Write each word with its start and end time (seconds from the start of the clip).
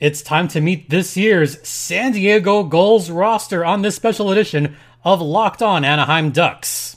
It's 0.00 0.22
time 0.22 0.48
to 0.48 0.62
meet 0.62 0.88
this 0.88 1.14
year's 1.14 1.58
San 1.68 2.12
Diego 2.12 2.62
Gulls 2.62 3.10
roster 3.10 3.66
on 3.66 3.82
this 3.82 3.96
special 3.96 4.32
edition 4.32 4.76
of 5.04 5.20
Locked 5.20 5.60
On 5.60 5.84
Anaheim 5.84 6.30
Ducks. 6.30 6.96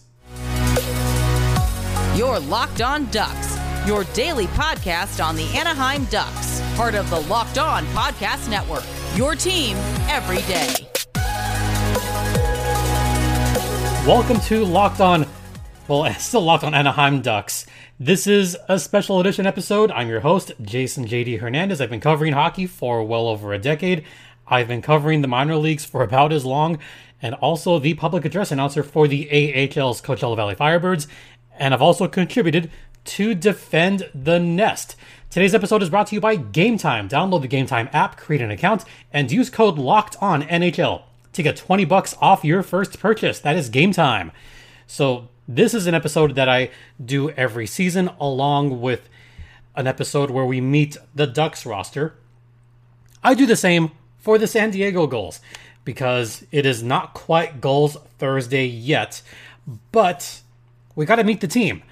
Your 2.15 2.39
Locked 2.39 2.81
On 2.81 3.05
Ducks, 3.11 3.57
your 3.85 4.05
daily 4.13 4.47
podcast 4.47 5.21
on 5.21 5.35
the 5.35 5.43
Anaheim 5.53 6.05
Ducks, 6.05 6.61
part 6.77 6.95
of 6.95 7.09
the 7.09 7.19
Locked 7.23 7.57
On 7.57 7.83
Podcast 7.87 8.49
Network. 8.49 8.85
Your 9.17 9.35
team 9.35 9.75
every 10.07 10.41
day. 10.43 10.73
Welcome 14.07 14.39
to 14.45 14.63
Locked 14.63 15.01
On, 15.01 15.25
well, 16.01 16.13
still 16.15 16.41
Locked 16.41 16.63
On 16.63 16.73
Anaheim 16.73 17.21
Ducks. 17.21 17.67
This 17.99 18.25
is 18.25 18.57
a 18.67 18.79
special 18.79 19.19
edition 19.19 19.45
episode. 19.45 19.91
I'm 19.91 20.07
your 20.07 20.21
host, 20.21 20.51
Jason 20.59 21.05
JD 21.05 21.39
Hernandez. 21.39 21.79
I've 21.79 21.91
been 21.91 21.99
covering 21.99 22.33
hockey 22.33 22.65
for 22.65 23.03
well 23.03 23.27
over 23.27 23.53
a 23.53 23.59
decade. 23.59 24.03
I've 24.47 24.67
been 24.67 24.81
covering 24.81 25.21
the 25.21 25.27
minor 25.27 25.55
leagues 25.55 25.85
for 25.85 26.01
about 26.01 26.33
as 26.33 26.45
long, 26.45 26.79
and 27.21 27.35
also 27.35 27.77
the 27.77 27.93
public 27.93 28.25
address 28.25 28.51
announcer 28.51 28.81
for 28.81 29.07
the 29.07 29.29
AHL's 29.29 30.01
Coachella 30.01 30.35
Valley 30.35 30.55
Firebirds. 30.55 31.05
And 31.59 31.75
I've 31.75 31.81
also 31.81 32.07
contributed 32.07 32.71
to 33.05 33.35
Defend 33.35 34.09
the 34.15 34.39
Nest. 34.39 34.95
Today's 35.29 35.53
episode 35.53 35.83
is 35.83 35.91
brought 35.91 36.07
to 36.07 36.15
you 36.15 36.21
by 36.21 36.37
Game 36.37 36.79
Time. 36.79 37.07
Download 37.07 37.41
the 37.41 37.47
Game 37.47 37.67
Time 37.67 37.87
app, 37.93 38.17
create 38.17 38.41
an 38.41 38.49
account, 38.49 38.83
and 39.11 39.31
use 39.31 39.51
code 39.51 39.77
Locked 39.77 40.17
On 40.21 40.41
NHL 40.41 41.03
to 41.33 41.43
get 41.43 41.55
20 41.55 41.85
bucks 41.85 42.15
off 42.19 42.43
your 42.43 42.63
first 42.63 42.99
purchase. 42.99 43.39
That 43.39 43.55
is 43.55 43.69
Game 43.69 43.91
Time. 43.91 44.31
So 44.87 45.29
this 45.47 45.73
is 45.73 45.87
an 45.87 45.93
episode 45.93 46.35
that 46.35 46.47
I 46.47 46.69
do 47.03 47.29
every 47.31 47.67
season, 47.67 48.09
along 48.19 48.81
with 48.81 49.09
an 49.75 49.87
episode 49.87 50.29
where 50.29 50.45
we 50.45 50.61
meet 50.61 50.97
the 51.13 51.27
Ducks 51.27 51.65
roster. 51.65 52.15
I 53.23 53.33
do 53.33 53.45
the 53.45 53.55
same 53.55 53.91
for 54.17 54.37
the 54.37 54.47
San 54.47 54.71
Diego 54.71 55.07
Gulls 55.07 55.41
because 55.83 56.45
it 56.51 56.65
is 56.65 56.81
not 56.81 57.13
quite 57.13 57.59
Gulls 57.59 57.97
Thursday 58.17 58.65
yet, 58.65 59.21
but 59.91 60.41
we 60.95 61.05
got 61.05 61.15
to 61.15 61.23
meet 61.23 61.41
the 61.41 61.47
team. 61.47 61.83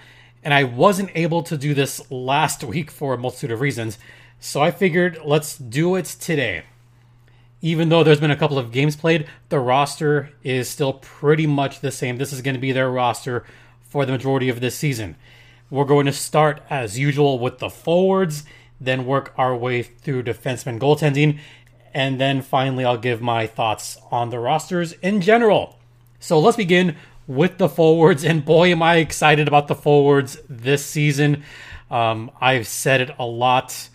And 0.44 0.54
I 0.54 0.64
wasn't 0.64 1.12
able 1.14 1.44
to 1.44 1.58
do 1.58 1.74
this 1.74 2.10
last 2.10 2.64
week 2.64 2.90
for 2.90 3.14
a 3.14 3.18
multitude 3.18 3.52
of 3.52 3.62
reasons, 3.62 3.98
so 4.40 4.62
I 4.62 4.72
figured 4.72 5.20
let's 5.24 5.58
do 5.58 5.96
it 5.96 6.06
today 6.06 6.64
even 7.62 7.90
though 7.90 8.04
there's 8.04 8.20
been 8.20 8.32
a 8.32 8.36
couple 8.36 8.58
of 8.58 8.72
games 8.72 8.96
played, 8.96 9.28
the 9.50 9.60
roster 9.60 10.32
is 10.44 10.68
still 10.68 10.94
pretty 10.94 11.46
much 11.46 11.80
the 11.80 11.92
same. 11.92 12.18
This 12.18 12.34
is 12.34 12.42
going 12.42 12.56
to 12.56 12.62
be 12.62 12.72
their 12.72 12.90
roster 12.90 13.44
for 13.82 14.06
the 14.06 14.12
majority 14.12 14.50
of 14.50 14.62
this 14.62 14.76
season. 14.76 15.16
We're 15.70 15.86
going 15.86 16.08
to 16.08 16.14
start 16.14 16.62
as 16.70 16.98
usual 16.98 17.40
with 17.40 17.60
the 17.60 17.70
forwards, 17.70 18.44
then 18.80 19.06
work 19.06 19.34
our 19.38 19.56
way 19.56 19.84
through 19.84 20.24
defenseman 20.24 20.80
goaltending, 20.80 21.40
and 21.94 22.20
then 22.20 22.42
finally 22.42 22.84
I'll 22.84 22.98
give 22.98 23.22
my 23.22 23.46
thoughts 23.48 23.98
on 24.10 24.32
the 24.32 24.40
rosters 24.40 24.94
in 24.94 25.22
general. 25.22 25.78
So 26.20 26.40
let's 26.40 26.58
begin 26.58 26.96
with 27.28 27.58
the 27.58 27.70
forwards, 27.70 28.24
and 28.26 28.44
boy, 28.44 28.72
am 28.72 28.82
I 28.82 28.96
excited 28.96 29.48
about 29.48 29.68
the 29.68 29.76
forwards 29.76 30.38
this 30.50 30.86
season. 30.86 31.44
Um, 31.90 32.32
I've 32.42 32.68
said 32.68 33.02
it 33.02 33.16
a 33.20 33.26
lot 33.26 33.90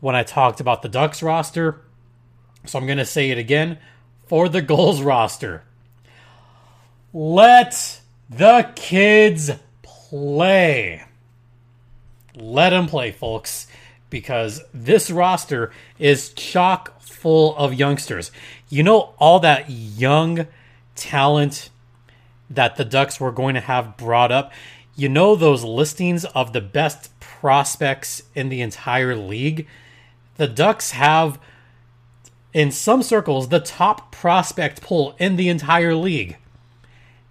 when 0.00 0.14
I 0.14 0.22
talked 0.22 0.60
about 0.60 0.82
the 0.82 0.88
Ducks 0.88 1.22
roster 1.22 1.80
so 2.64 2.78
I'm 2.78 2.86
going 2.86 2.98
to 2.98 3.04
say 3.04 3.30
it 3.30 3.38
again 3.38 3.78
for 4.26 4.48
the 4.48 4.62
Gulls 4.62 5.02
roster. 5.02 5.64
Let 7.12 8.00
the 8.28 8.70
kids 8.76 9.50
play. 9.82 11.04
Let 12.36 12.70
them 12.70 12.86
play, 12.86 13.10
folks, 13.10 13.66
because 14.08 14.62
this 14.72 15.10
roster 15.10 15.72
is 15.98 16.32
chock 16.32 17.00
full 17.00 17.56
of 17.56 17.74
youngsters. 17.74 18.30
You 18.68 18.82
know, 18.82 19.14
all 19.18 19.40
that 19.40 19.68
young 19.68 20.46
talent 20.94 21.70
that 22.48 22.76
the 22.76 22.84
Ducks 22.84 23.20
were 23.20 23.32
going 23.32 23.54
to 23.54 23.60
have 23.60 23.96
brought 23.96 24.32
up. 24.32 24.52
You 24.96 25.08
know, 25.08 25.34
those 25.34 25.64
listings 25.64 26.24
of 26.24 26.52
the 26.52 26.60
best 26.60 27.18
prospects 27.20 28.22
in 28.34 28.48
the 28.48 28.60
entire 28.60 29.16
league? 29.16 29.66
The 30.36 30.46
Ducks 30.46 30.90
have 30.92 31.38
in 32.52 32.70
some 32.70 33.02
circles, 33.02 33.48
the 33.48 33.60
top 33.60 34.12
prospect 34.12 34.82
pool 34.82 35.14
in 35.18 35.36
the 35.36 35.48
entire 35.48 35.94
league. 35.94 36.36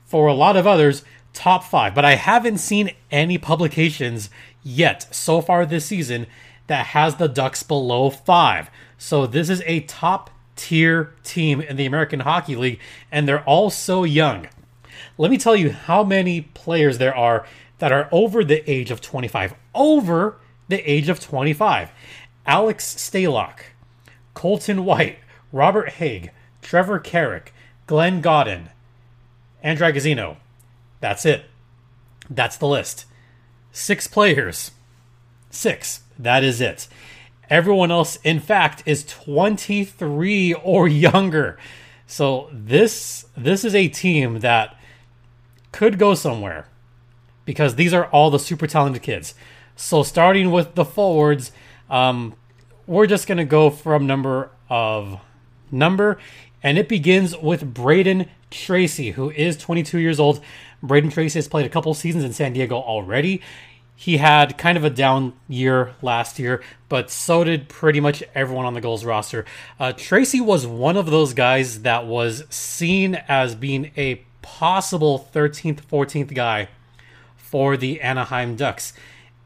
For 0.06 0.28
a 0.28 0.34
lot 0.34 0.56
of 0.58 0.66
others, 0.66 1.04
top 1.34 1.64
five. 1.64 1.94
But 1.94 2.06
I 2.06 2.16
haven't 2.16 2.58
seen 2.58 2.92
any 3.12 3.38
publications 3.38 4.30
yet 4.64 5.14
so 5.14 5.42
far 5.42 5.66
this 5.66 5.86
season 5.86 6.28
that 6.68 6.88
has 6.88 7.16
the 7.16 7.28
Ducks 7.28 7.64
below 7.64 8.10
five. 8.10 8.70
So 8.98 9.26
this 9.26 9.50
is 9.50 9.64
a 9.66 9.82
top 9.82 10.30
tier 10.56 11.14
team 11.24 11.62
in 11.62 11.78
the 11.78 11.86
American 11.86 12.22
Hockey 12.22 12.56
League, 12.56 12.80
and 13.12 13.28
they're 13.28 13.44
all 13.44 13.70
so 13.70 14.04
young. 14.04 14.48
Let 15.18 15.32
me 15.32 15.38
tell 15.38 15.56
you 15.56 15.72
how 15.72 16.04
many 16.04 16.42
players 16.42 16.98
there 16.98 17.16
are 17.16 17.46
that 17.80 17.92
are 17.92 18.10
over 18.12 18.44
the 18.44 18.70
age 18.70 18.92
of 18.92 19.02
25. 19.02 19.54
Over 19.74 20.38
the 20.68 20.90
age 20.90 21.10
of 21.10 21.20
25. 21.20 21.92
Alex 22.46 22.94
Stalock, 22.96 23.60
Colton 24.40 24.86
White, 24.86 25.20
Robert 25.52 25.90
Hagg, 25.90 26.32
Trevor 26.62 26.98
Carrick, 26.98 27.54
Glenn 27.88 28.22
Gawdin, 28.22 28.70
Andrew 29.62 29.92
Gazzino. 29.92 30.38
That's 31.02 31.26
it. 31.26 31.44
That's 32.30 32.56
the 32.56 32.66
list. 32.66 33.04
Six 33.74 34.08
players. 34.08 34.72
Six. 35.50 36.04
That 36.18 36.46
is 36.46 36.62
it. 36.62 36.88
Everyone 37.50 37.92
else, 37.92 38.18
in 38.24 38.40
fact, 38.40 38.82
is 38.86 39.04
23 39.04 40.54
or 40.54 40.88
younger. 40.88 41.58
So 42.08 42.50
this 42.54 43.26
this 43.36 43.66
is 43.66 43.76
a 43.76 43.90
team 43.90 44.40
that 44.40 44.80
could 45.74 46.00
go 46.00 46.14
somewhere 46.16 46.66
because 47.44 47.76
these 47.76 47.94
are 47.94 48.06
all 48.06 48.30
the 48.30 48.40
super 48.40 48.68
talented 48.68 49.02
kids. 49.02 49.36
So 49.76 50.02
starting 50.02 50.50
with 50.50 50.76
the 50.76 50.86
forwards, 50.86 51.52
um, 51.90 52.36
we're 52.90 53.06
just 53.06 53.28
going 53.28 53.38
to 53.38 53.46
go 53.46 53.70
from 53.70 54.08
number 54.08 54.50
of 54.68 55.20
number, 55.72 56.18
and 56.64 56.80
it 56.80 56.90
begins 56.90 57.38
with 57.38 57.72
Brayden 57.72 58.28
Tracey, 58.50 59.12
who 59.12 59.30
is 59.30 59.56
22 59.58 60.00
years 60.00 60.20
old. 60.20 60.42
Brayden 60.84 61.14
Tracey 61.14 61.38
has 61.38 61.48
played 61.48 61.68
a 61.68 61.70
couple 61.70 61.94
seasons 61.94 62.24
in 62.24 62.34
San 62.34 62.54
Diego 62.54 62.78
already. 62.78 63.44
He 63.96 64.18
had 64.18 64.58
kind 64.58 64.76
of 64.76 64.84
a 64.84 64.90
down 64.90 65.34
year 65.48 65.94
last 66.02 66.40
year, 66.40 66.64
but 66.88 67.12
so 67.12 67.44
did 67.44 67.70
pretty 67.70 68.00
much 68.00 68.24
everyone 68.34 68.66
on 68.66 68.74
the 68.74 68.82
Gulls 68.82 69.06
roster. 69.06 69.46
Uh, 69.80 69.94
Tracey 69.94 70.42
was 70.42 70.66
one 70.66 70.98
of 70.98 71.12
those 71.12 71.36
guys 71.36 71.84
that 71.84 72.08
was 72.08 72.44
seen 72.50 73.14
as 73.28 73.54
being 73.54 73.92
a 73.98 74.24
possible 74.42 75.30
13th, 75.32 75.82
14th 75.92 76.34
guy 76.34 76.70
for 77.38 77.78
the 77.78 78.02
Anaheim 78.02 78.56
Ducks. 78.56 78.94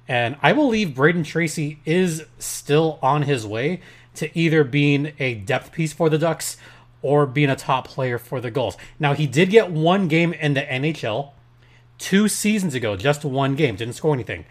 And 0.08 0.36
I 0.41 0.53
believe 0.53 0.90
Brayden 0.90 1.25
Tracey 1.25 1.80
is 1.86 2.25
still 2.40 3.00
on 3.02 3.24
his 3.24 3.47
way 3.47 3.81
to 4.16 4.38
either 4.38 4.64
being 4.64 5.14
a 5.19 5.36
depth 5.36 5.72
piece 5.72 5.94
for 5.94 6.09
the 6.09 6.18
Ducks 6.18 6.58
or 7.02 7.25
being 7.25 7.50
a 7.50 7.56
top 7.56 7.88
player 7.88 8.18
for 8.18 8.40
the 8.41 8.52
Gulls. 8.52 8.78
Now, 9.00 9.14
he 9.14 9.28
did 9.28 9.50
get 9.50 9.72
one 9.72 10.08
game 10.08 10.34
in 10.34 10.53
the 10.53 10.62
NHL 10.62 11.31
two 11.97 12.28
seasons 12.28 12.75
ago, 12.75 12.96
just 12.96 13.24
one 13.24 13.56
game, 13.56 13.75
didn't 13.75 13.96
score 13.96 14.14
anything. 14.14 14.46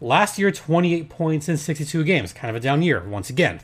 Last 0.00 0.38
year, 0.38 0.50
28 0.50 1.08
points 1.08 1.48
in 1.48 1.56
62 1.56 2.04
games, 2.04 2.32
kind 2.32 2.50
of 2.50 2.56
a 2.56 2.64
down 2.64 2.82
year 2.82 3.02
once 3.02 3.30
again. 3.30 3.60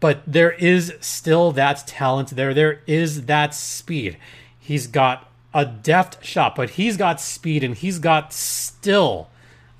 But 0.00 0.22
there 0.26 0.52
is 0.52 0.92
still 1.00 1.52
that 1.52 1.86
talent 1.86 2.30
there. 2.30 2.52
There 2.52 2.80
is 2.86 3.26
that 3.26 3.54
speed. 3.54 4.18
He's 4.58 4.86
got 4.86 5.30
a 5.52 5.64
deft 5.64 6.24
shot, 6.24 6.56
but 6.56 6.70
he's 6.70 6.96
got 6.96 7.20
speed 7.20 7.62
and 7.62 7.76
he's 7.76 7.98
got 7.98 8.32
still 8.32 9.28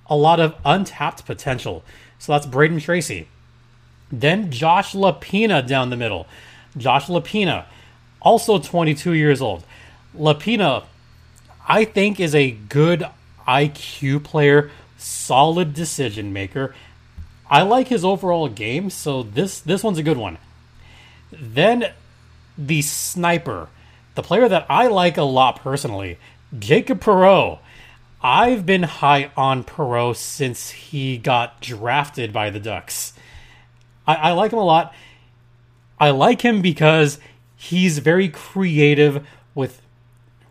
a 0.07 0.17
lot 0.17 0.41
of 0.41 0.55
untapped 0.65 1.25
potential. 1.25 1.83
So 2.19 2.33
that's 2.33 2.47
Brayden 2.47 2.81
Tracey. 2.81 3.29
Then 4.11 4.51
Josh 4.51 4.93
Lopina 4.93 5.67
down 5.67 5.91
the 5.91 5.97
middle. 5.97 6.27
Josh 6.77 7.07
Lopina, 7.07 7.67
also 8.21 8.59
22 8.59 9.13
years 9.13 9.41
old. 9.41 9.65
Lopina, 10.17 10.85
I 11.69 11.85
think, 11.85 12.21
is 12.21 12.35
a 12.35 12.51
good 12.51 13.07
IQ 13.47 14.25
player, 14.25 14.71
solid 14.97 15.75
decision 15.75 16.33
maker. 16.33 16.75
I 17.49 17.63
like 17.63 17.89
his 17.89 18.05
overall 18.05 18.49
game, 18.49 18.91
so 18.91 19.23
this 19.23 19.61
this 19.61 19.85
one's 19.85 19.99
a 19.99 20.03
good 20.03 20.17
one. 20.17 20.39
Then 21.31 21.93
the 22.57 22.83
sniper, 22.83 23.69
the 24.15 24.23
player 24.23 24.49
that 24.49 24.67
I 24.69 24.87
like 24.87 25.17
a 25.17 25.23
lot 25.23 25.61
personally, 25.61 26.19
Jacob 26.59 27.01
Perreault. 27.01 27.59
I've 28.25 28.65
been 28.65 28.85
high 28.85 29.31
on 29.37 29.65
Perreault 29.65 30.17
since 30.17 30.71
he 30.71 31.19
got 31.19 31.61
drafted 31.61 32.33
by 32.33 32.49
the 32.49 32.59
Ducks. 32.59 33.13
I, 34.07 34.15
I 34.15 34.33
like 34.33 34.51
him 34.51 34.59
a 34.59 34.65
lot. 34.65 34.95
I 36.01 36.09
like 36.09 36.41
him 36.41 36.63
because 36.63 37.19
he's 37.55 37.99
very 37.99 38.31
creative 38.31 39.27
with 39.55 39.83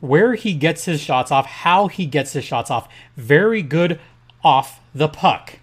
where 0.01 0.35
he 0.35 0.53
gets 0.53 0.85
his 0.85 1.01
shots 1.01 1.31
off, 1.31 1.47
how 1.47 1.87
he 1.87 2.05
gets 2.05 2.33
his 2.33 2.43
shots 2.43 2.69
off. 2.69 2.87
Very 3.17 3.63
good 3.63 3.99
off 4.43 4.79
the 4.93 5.09
puck. 5.09 5.53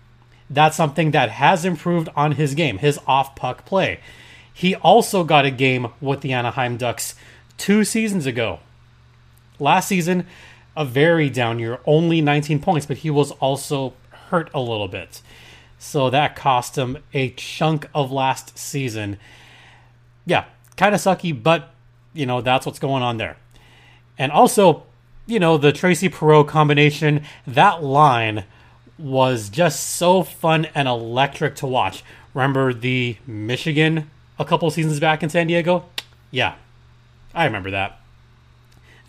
That's 0.51 0.77
something 0.77 1.13
that 1.13 1.31
has 1.31 1.65
improved 1.65 2.09
on 2.17 2.33
his 2.33 2.57
game, 2.57 2.79
his 2.79 2.99
off 3.07 3.37
puck 3.37 3.65
play. 3.65 4.01
He 4.53 4.75
also 4.75 5.23
got 5.23 5.45
a 5.45 5.51
game 5.53 5.93
with 6.01 6.23
the 6.23 6.33
Anaheim 6.33 6.77
Ducks 6.77 7.15
two 7.57 7.85
seasons 7.85 8.27
ago. 8.27 8.59
Last 9.61 9.87
season, 9.87 10.27
a 10.77 10.85
very 10.85 11.31
down 11.31 11.59
year, 11.59 11.79
only 11.87 12.21
19 12.21 12.61
points, 12.61 12.87
but 12.87 12.99
he 12.99 13.11
was 13.11 13.31
also 13.33 13.95
hurt 14.31 14.51
a 14.55 14.61
little 14.61 14.89
bit. 14.89 15.23
So 15.79 16.11
that 16.11 16.37
cost 16.37 16.77
him 16.77 16.99
a 17.13 17.31
chunk 17.31 17.89
of 17.95 18.13
last 18.13 18.59
season. 18.59 19.19
Yeah, 20.27 20.45
kind 20.77 20.95
of 20.95 21.01
sucky, 21.01 21.41
but 21.41 21.71
you 22.13 22.27
know, 22.27 22.41
that's 22.41 22.67
what's 22.67 22.79
going 22.79 23.03
on 23.03 23.17
there. 23.17 23.37
And 24.19 24.33
also, 24.33 24.85
you 25.27 25.39
know, 25.39 25.57
the 25.57 25.73
Tracey 25.73 26.09
Perreault 26.09 26.49
combination, 26.49 27.25
that 27.47 27.83
line 27.83 28.45
was 28.99 29.49
just 29.49 29.89
so 29.91 30.23
fun 30.23 30.67
and 30.75 30.87
electric 30.87 31.55
to 31.57 31.67
watch. 31.67 32.03
Remember 32.35 32.75
the 32.75 33.17
Michigan 33.27 34.11
a 34.39 34.45
couple 34.45 34.71
seasons 34.71 35.01
back 35.01 35.23
in 35.23 35.31
San 35.31 35.47
Diego? 35.47 35.87
Yeah, 36.31 36.57
I 37.35 37.45
remember 37.45 37.71
that. 37.71 38.00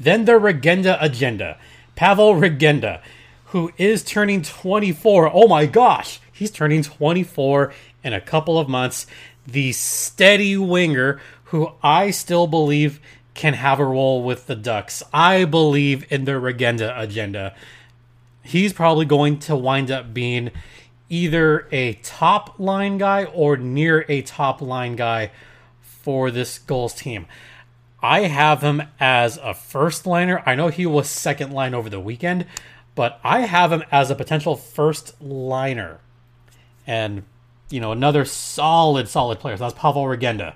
Then 0.02 0.26
the 0.26 0.40
Regenda 0.40 0.98
agenda. 1.00 1.60
Pavel 1.96 2.34
Regenda, 2.34 3.02
who 3.48 3.72
is 3.78 4.04
turning 4.04 4.42
24. 4.42 5.30
Oh 5.32 5.48
my 5.48 5.68
gosh, 5.68 6.20
he's 6.32 6.50
turning 6.50 6.82
24 6.82 7.72
in 8.04 8.12
a 8.12 8.20
couple 8.20 8.58
of 8.58 8.68
months. 8.68 9.06
The 9.46 9.72
steady 9.74 10.58
winger 10.58 11.22
who 11.46 11.74
I 11.84 12.10
still 12.10 12.48
believe 12.48 13.00
can 13.36 13.54
have 13.54 13.80
a 13.80 13.86
role 13.86 14.24
with 14.24 14.48
the 14.48 14.56
Ducks. 14.56 15.04
I 15.14 15.46
believe 15.46 16.12
in 16.12 16.26
the 16.26 16.40
Regenda 16.40 17.00
agenda. 17.00 17.54
He's 18.42 18.74
probably 18.74 19.06
going 19.06 19.38
to 19.40 19.56
wind 19.56 19.92
up 19.92 20.16
being 20.16 20.50
either 21.10 21.68
a 21.72 21.94
top 22.02 22.58
line 22.58 22.98
guy 22.98 23.26
or 23.26 23.56
near 23.56 24.04
a 24.10 24.24
top 24.24 24.62
line 24.62 24.96
guy 24.96 25.30
for 25.82 26.32
this 26.32 26.58
Gulls 26.58 26.96
team. 26.96 27.28
I 28.02 28.22
have 28.22 28.62
him 28.62 28.82
as 29.00 29.38
a 29.38 29.54
first 29.54 30.06
liner. 30.06 30.42
I 30.46 30.56
know 30.56 30.70
he 30.70 30.86
was 30.86 31.10
second 31.10 31.52
line 31.52 31.74
over 31.74 31.90
the 31.90 32.00
weekend, 32.00 32.46
but 32.96 33.20
I 33.24 33.42
have 33.42 33.72
him 33.72 33.84
as 33.92 34.10
a 34.10 34.16
potential 34.16 34.56
first 34.56 35.22
liner. 35.22 36.00
And, 36.88 37.24
you 37.70 37.80
know, 37.80 37.92
another 37.92 38.26
solid, 38.26 39.08
solid 39.08 39.40
player. 39.40 39.58
So 39.58 39.66
that's 39.66 39.80
Pavel 39.80 40.04
Regenda. 40.04 40.56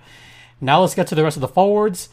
Now 0.60 0.82
let's 0.82 0.96
get 0.96 1.08
to 1.08 1.16
the 1.16 1.24
rest 1.24 1.38
of 1.38 1.42
the 1.42 1.48
forwards. 1.48 2.10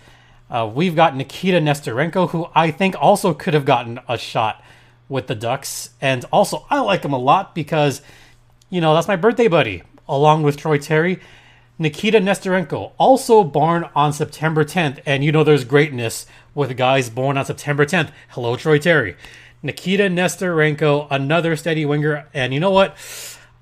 Uh, 0.50 0.70
we've 0.72 0.94
got 0.94 1.16
Nikita 1.16 1.58
Nesterenko, 1.60 2.28
who 2.30 2.48
I 2.54 2.70
think 2.70 2.94
also 3.00 3.32
could 3.32 3.54
have 3.54 3.64
gotten 3.64 4.00
a 4.06 4.18
shot 4.18 4.62
with 5.08 5.26
the 5.26 5.34
Ducks. 5.34 5.90
And 6.00 6.26
also, 6.30 6.66
I 6.68 6.80
like 6.80 7.04
him 7.04 7.14
a 7.14 7.18
lot 7.18 7.54
because, 7.54 8.02
you 8.68 8.82
know, 8.82 8.92
that's 8.94 9.08
my 9.08 9.16
birthday 9.16 9.48
buddy, 9.48 9.82
along 10.06 10.42
with 10.42 10.58
Troy 10.58 10.76
Terry. 10.76 11.20
Nikita 11.82 12.18
Nesterenko, 12.18 12.92
also 12.96 13.42
born 13.42 13.88
on 13.94 14.12
September 14.12 14.64
10th. 14.64 15.00
And 15.04 15.24
you 15.24 15.32
know, 15.32 15.42
there's 15.42 15.64
greatness 15.64 16.26
with 16.54 16.76
guys 16.76 17.10
born 17.10 17.36
on 17.36 17.44
September 17.44 17.84
10th. 17.84 18.10
Hello, 18.28 18.56
Troy 18.56 18.78
Terry. 18.78 19.16
Nikita 19.62 20.04
Nesterenko, 20.04 21.08
another 21.10 21.56
steady 21.56 21.84
winger. 21.84 22.26
And 22.32 22.54
you 22.54 22.60
know 22.60 22.70
what? 22.70 22.96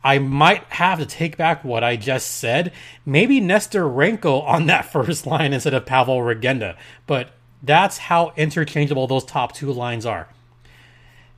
I 0.05 0.19
might 0.19 0.64
have 0.64 0.99
to 0.99 1.06
take 1.06 1.37
back 1.37 1.64
what 1.64 1.82
I 1.82 1.96
just 1.96 2.31
said. 2.31 2.72
Maybe 3.05 3.40
Nesterenko 3.40 4.43
on 4.44 4.66
that 4.66 4.84
first 4.93 5.26
line 5.26 5.52
instead 5.52 5.75
of 5.75 5.87
Pavel 5.87 6.19
Regenda. 6.19 6.76
But 7.06 7.31
that's 7.62 7.99
how 7.99 8.32
interchangeable 8.37 9.06
those 9.06 9.25
top 9.25 9.52
two 9.52 9.73
lines 9.73 10.06
are. 10.06 10.28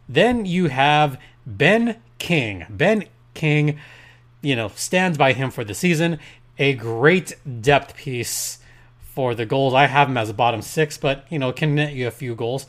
Then 0.08 0.46
you 0.46 0.66
have 0.66 1.18
Ben 1.46 1.96
King. 2.18 2.66
Ben 2.68 3.04
King, 3.34 3.78
you 4.40 4.54
know, 4.54 4.68
stands 4.74 5.16
by 5.16 5.32
him 5.32 5.50
for 5.50 5.64
the 5.64 5.74
season 5.74 6.18
a 6.62 6.74
great 6.74 7.34
depth 7.60 7.96
piece 7.96 8.58
for 9.00 9.34
the 9.34 9.44
Gulls. 9.44 9.74
I 9.74 9.86
have 9.86 10.08
him 10.08 10.16
as 10.16 10.30
a 10.30 10.34
bottom 10.34 10.62
six, 10.62 10.96
but 10.96 11.26
you 11.28 11.36
know, 11.40 11.52
can 11.52 11.74
net 11.74 11.92
you 11.92 12.06
a 12.06 12.12
few 12.12 12.36
goals. 12.36 12.66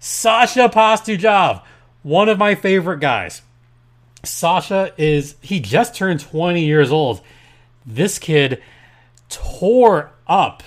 Sasha 0.00 0.68
Pastujov, 0.68 1.62
one 2.02 2.28
of 2.28 2.36
my 2.36 2.56
favorite 2.56 2.98
guys. 2.98 3.42
Sasha 4.24 4.92
is 4.98 5.36
he 5.40 5.60
just 5.60 5.94
turned 5.94 6.18
20 6.18 6.64
years 6.64 6.90
old. 6.90 7.20
This 7.86 8.18
kid 8.18 8.60
tore 9.28 10.10
up 10.26 10.64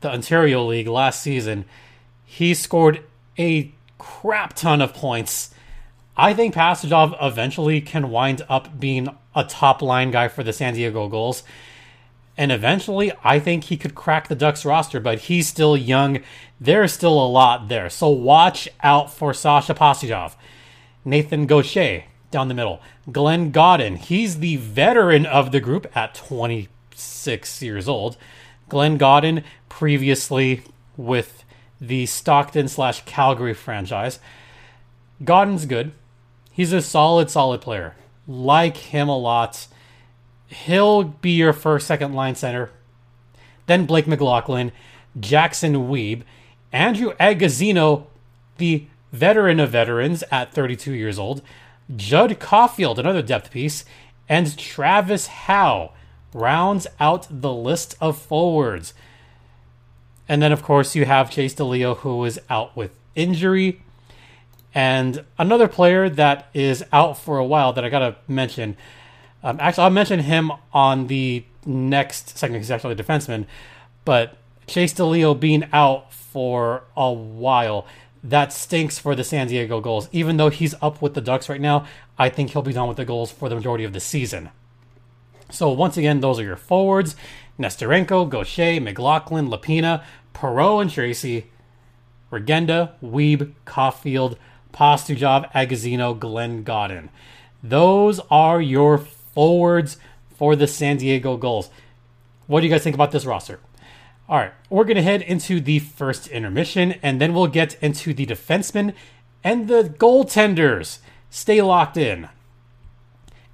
the 0.00 0.10
Ontario 0.10 0.66
League 0.66 0.88
last 0.88 1.22
season. 1.22 1.66
He 2.24 2.52
scored 2.52 3.04
a 3.38 3.72
crap 3.96 4.54
ton 4.54 4.80
of 4.80 4.92
points. 4.92 5.54
I 6.16 6.34
think 6.34 6.52
Pastujov 6.52 7.16
eventually 7.22 7.80
can 7.80 8.10
wind 8.10 8.42
up 8.48 8.80
being 8.80 9.08
a 9.34 9.44
top 9.44 9.82
line 9.82 10.10
guy 10.10 10.28
for 10.28 10.42
the 10.42 10.52
San 10.52 10.74
Diego 10.74 11.08
Gulls. 11.08 11.42
And 12.36 12.50
eventually, 12.50 13.12
I 13.22 13.38
think 13.38 13.64
he 13.64 13.76
could 13.76 13.94
crack 13.94 14.28
the 14.28 14.34
Ducks 14.34 14.64
roster, 14.64 14.98
but 14.98 15.20
he's 15.20 15.46
still 15.46 15.76
young. 15.76 16.20
There's 16.58 16.92
still 16.92 17.22
a 17.22 17.28
lot 17.28 17.68
there. 17.68 17.90
So 17.90 18.08
watch 18.08 18.68
out 18.82 19.12
for 19.12 19.34
Sasha 19.34 19.74
Pastujov. 19.74 20.36
Nathan 21.04 21.46
Gaucher 21.46 22.04
down 22.30 22.48
the 22.48 22.54
middle. 22.54 22.80
Glenn 23.10 23.50
Gawdin, 23.50 23.96
he's 23.96 24.38
the 24.38 24.56
veteran 24.56 25.26
of 25.26 25.52
the 25.52 25.60
group 25.60 25.94
at 25.96 26.14
26 26.14 27.62
years 27.62 27.88
old. 27.88 28.16
Glenn 28.68 28.96
Gawdin, 28.96 29.44
previously 29.68 30.62
with 30.96 31.44
the 31.80 32.06
Stockton 32.06 32.68
slash 32.68 33.04
Calgary 33.04 33.54
franchise. 33.54 34.20
Gawdin's 35.24 35.66
good. 35.66 35.92
He's 36.52 36.72
a 36.72 36.82
solid, 36.82 37.30
solid 37.30 37.60
player 37.60 37.96
like 38.30 38.76
him 38.76 39.08
a 39.08 39.18
lot. 39.18 39.66
He'll 40.46 41.02
be 41.02 41.32
your 41.32 41.52
first, 41.52 41.86
second 41.86 42.14
line 42.14 42.36
center. 42.36 42.70
Then 43.66 43.86
Blake 43.86 44.06
McLaughlin, 44.06 44.72
Jackson 45.18 45.88
Weeb, 45.88 46.22
Andrew 46.72 47.14
Agozzino, 47.14 48.06
the 48.58 48.86
veteran 49.12 49.58
of 49.58 49.70
veterans 49.70 50.22
at 50.30 50.52
32 50.52 50.92
years 50.92 51.18
old, 51.18 51.42
Judd 51.94 52.38
Caulfield, 52.38 52.98
another 52.98 53.22
depth 53.22 53.50
piece, 53.50 53.84
and 54.28 54.56
Travis 54.56 55.26
Howe 55.26 55.92
rounds 56.32 56.86
out 57.00 57.26
the 57.28 57.52
list 57.52 57.96
of 58.00 58.16
forwards. 58.16 58.94
And 60.28 60.40
then, 60.40 60.52
of 60.52 60.62
course, 60.62 60.94
you 60.94 61.04
have 61.06 61.30
Chase 61.30 61.54
DeLeo, 61.54 61.96
who 61.98 62.24
is 62.24 62.40
out 62.48 62.76
with 62.76 62.92
injury. 63.16 63.82
And 64.74 65.24
another 65.38 65.68
player 65.68 66.08
that 66.08 66.48
is 66.54 66.84
out 66.92 67.18
for 67.18 67.38
a 67.38 67.44
while 67.44 67.72
that 67.72 67.84
I 67.84 67.88
gotta 67.88 68.16
mention. 68.28 68.76
Um, 69.42 69.58
actually, 69.60 69.84
I'll 69.84 69.90
mention 69.90 70.20
him 70.20 70.52
on 70.72 71.08
the 71.08 71.44
next 71.66 72.38
segment. 72.38 72.62
He's 72.62 72.70
actually 72.70 72.94
a 72.94 72.96
defenseman, 72.96 73.46
but 74.04 74.36
Chase 74.66 74.94
DeLeo 74.94 75.38
being 75.38 75.68
out 75.72 76.12
for 76.12 76.84
a 76.96 77.12
while 77.12 77.86
that 78.22 78.52
stinks 78.52 78.98
for 78.98 79.14
the 79.14 79.24
San 79.24 79.48
Diego 79.48 79.80
Gulls. 79.80 80.08
Even 80.12 80.36
though 80.36 80.50
he's 80.50 80.74
up 80.82 81.00
with 81.00 81.14
the 81.14 81.20
Ducks 81.20 81.48
right 81.48 81.60
now, 81.60 81.86
I 82.18 82.28
think 82.28 82.50
he'll 82.50 82.62
be 82.62 82.72
done 82.72 82.88
with 82.88 82.98
the 82.98 83.04
Gulls 83.04 83.32
for 83.32 83.48
the 83.48 83.54
majority 83.54 83.84
of 83.84 83.92
the 83.92 84.00
season. 84.00 84.50
So 85.50 85.70
once 85.70 85.96
again, 85.96 86.20
those 86.20 86.38
are 86.38 86.44
your 86.44 86.56
forwards: 86.56 87.16
Nesterenko, 87.58 88.28
Gaucher, 88.28 88.80
McLaughlin, 88.80 89.48
Lopina, 89.48 90.04
Perreault, 90.34 90.82
and 90.82 90.90
Tracey, 90.90 91.50
Regenda, 92.30 92.92
Weeb, 93.02 93.52
Caulfield. 93.64 94.38
Pastujov, 94.72 95.50
Agozzino, 95.52 96.18
Glenn 96.18 96.62
Gawdin. 96.62 97.10
Those 97.62 98.20
are 98.30 98.60
your 98.60 98.98
forwards 98.98 99.96
for 100.36 100.56
the 100.56 100.66
San 100.66 100.96
Diego 100.96 101.36
Gulls. 101.36 101.70
What 102.46 102.60
do 102.60 102.66
you 102.66 102.72
guys 102.72 102.82
think 102.82 102.94
about 102.94 103.12
this 103.12 103.26
roster? 103.26 103.60
All 104.28 104.38
right, 104.38 104.52
we're 104.68 104.84
going 104.84 104.96
to 104.96 105.02
head 105.02 105.22
into 105.22 105.60
the 105.60 105.80
first 105.80 106.28
intermission, 106.28 106.92
and 107.02 107.20
then 107.20 107.34
we'll 107.34 107.48
get 107.48 107.74
into 107.82 108.14
the 108.14 108.26
defensemen 108.26 108.94
and 109.42 109.68
the 109.68 109.82
goaltenders. 109.98 110.98
Stay 111.30 111.60
locked 111.60 111.96
in. 111.96 112.28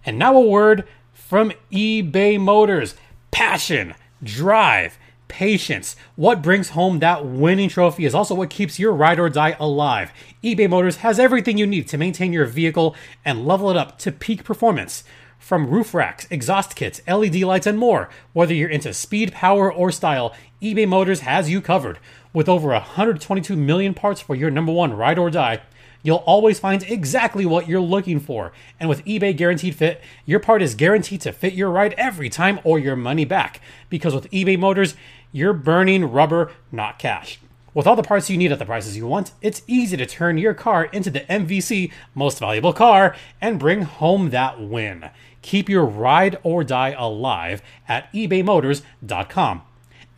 And 0.05 0.19
now 0.19 0.37
a 0.37 0.41
word 0.41 0.87
from 1.13 1.53
eBay 1.73 2.39
Motors 2.39 2.95
passion, 3.31 3.95
drive, 4.23 4.99
patience. 5.29 5.97
What 6.15 6.43
brings 6.43 6.71
home 6.71 6.99
that 7.01 7.25
winning 7.25 7.69
trophy 7.69 8.05
is 8.05 8.15
also 8.15 8.35
what 8.35 8.51
keeps 8.51 8.79
your 8.79 8.93
ride 8.93 9.19
or 9.19 9.29
die 9.29 9.57
alive. 9.59 10.13
eBay 10.43 10.69
Motors 10.69 10.97
has 10.97 11.19
everything 11.19 11.59
you 11.59 11.67
need 11.67 11.89
to 11.89 11.99
maintain 11.99 12.33
your 12.33 12.47
vehicle 12.47 12.95
and 13.25 13.47
level 13.47 13.71
it 13.71 13.77
up 13.77 13.99
to 14.01 14.13
peak 14.13 14.45
performance. 14.45 15.05
From 15.39 15.69
roof 15.69 15.95
racks, 15.95 16.27
exhaust 16.31 16.75
kits, 16.75 17.01
LED 17.07 17.37
lights, 17.37 17.67
and 17.67 17.79
more, 17.79 18.09
whether 18.33 18.55
you're 18.55 18.69
into 18.69 18.93
speed, 18.93 19.33
power, 19.33 19.73
or 19.73 19.93
style, 19.93 20.35
eBay 20.63 20.89
Motors 20.89 21.21
has 21.21 21.51
you 21.51 21.61
covered. 21.61 21.99
With 22.33 22.49
over 22.49 22.69
122 22.69 23.57
million 23.57 23.95
parts 23.95 24.21
for 24.21 24.35
your 24.35 24.51
number 24.51 24.73
one 24.73 24.93
ride 24.93 25.19
or 25.19 25.31
die, 25.31 25.63
you'll 26.07 26.19
always 26.19 26.61
find 26.61 26.85
exactly 26.85 27.45
what 27.45 27.69
you're 27.69 27.81
looking 27.81 28.21
for. 28.21 28.53
And 28.79 28.89
with 28.89 29.05
eBay 29.05 29.37
Guaranteed 29.37 29.75
Fit, 29.75 30.01
your 30.25 30.39
part 30.39 30.63
is 30.63 30.77
guaranteed 30.77 31.21
to 31.23 31.33
fit 31.33 31.55
your 31.55 31.69
ride 31.69 31.95
every 31.95 32.29
time 32.31 32.61
or 32.63 32.79
your 32.79 32.95
money 32.95 33.25
back. 33.25 33.61
Because 33.91 34.15
with 34.15 34.31
eBay 34.31 34.57
Motors, 34.57 34.95
you're 35.33 35.53
burning 35.53 36.05
rubber, 36.05 36.53
not 36.71 37.01
cash. 37.01 37.41
With 37.75 37.89
all 37.89 37.97
the 37.97 38.05
parts 38.05 38.31
you 38.31 38.39
need 38.39 38.53
at 38.53 38.59
the 38.61 38.65
prices 38.65 38.97
you 38.97 39.07
want, 39.07 39.33
it's 39.43 39.63
easy 39.67 39.97
to 39.97 40.07
turn 40.07 40.39
your 40.39 40.55
car 40.55 40.85
into 40.85 41.11
the 41.11 41.21
MVC 41.21 41.93
most 42.15 42.39
valuable 42.39 42.73
car 42.73 43.15
and 43.41 43.59
bring 43.59 43.83
home 43.83 44.31
that 44.31 44.61
win. 44.61 45.11
Keep 45.43 45.69
your 45.69 45.85
ride 45.85 46.39
or 46.43 46.63
die 46.63 46.95
alive 46.97 47.63
at 47.89 48.13
ebaymotors.com. 48.13 49.63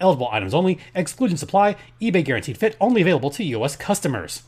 Eligible 0.00 0.28
items 0.30 0.54
only, 0.54 0.78
excluding 0.94 1.36
supply, 1.36 1.76
eBay 2.00 2.24
guaranteed 2.24 2.58
fit, 2.58 2.76
only 2.78 3.00
available 3.00 3.30
to 3.30 3.42
U.S. 3.42 3.74
customers. 3.74 4.42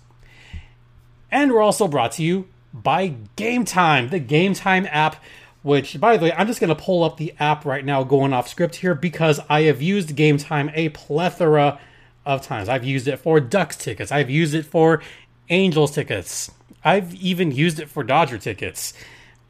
And 1.31 1.53
we're 1.53 1.63
also 1.63 1.89
brought 1.89 2.13
to 2.13 2.23
you 2.23 2.49
by 2.73 3.15
Game 3.37 3.65
Time, 3.65 4.09
the 4.09 4.19
Game 4.19 4.55
Time 4.55 4.87
app, 4.91 5.17
which, 5.63 6.01
by 6.01 6.17
the 6.17 6.25
way, 6.25 6.33
I'm 6.33 6.47
just 6.47 6.61
going 6.61 6.75
to 6.75 6.81
pull 6.81 7.05
up 7.05 7.17
the 7.17 7.35
app 7.39 7.65
right 7.65 7.85
now 7.85 8.03
going 8.03 8.33
off 8.33 8.49
script 8.49 8.77
here 8.77 8.95
because 8.95 9.41
I 9.49 9.63
have 9.63 9.83
used 9.83 10.17
Game 10.17 10.39
Time 10.39 10.71
a 10.75 10.89
plethora 10.91 11.79
of 12.25 12.43
times. 12.43 12.69
I've 12.69 12.85
used 12.85 13.09
it 13.09 13.19
for 13.19 13.41
Ducks 13.41 13.77
tickets, 13.77 14.13
I've 14.13 14.31
used 14.31 14.55
it 14.55 14.65
for 14.65 15.03
Angels 15.49 15.93
tickets, 15.93 16.51
I've 16.85 17.15
even 17.15 17.53
used 17.53 17.81
it 17.81 17.89
for 17.89 18.03
Dodger 18.03 18.39
tickets, 18.39 18.95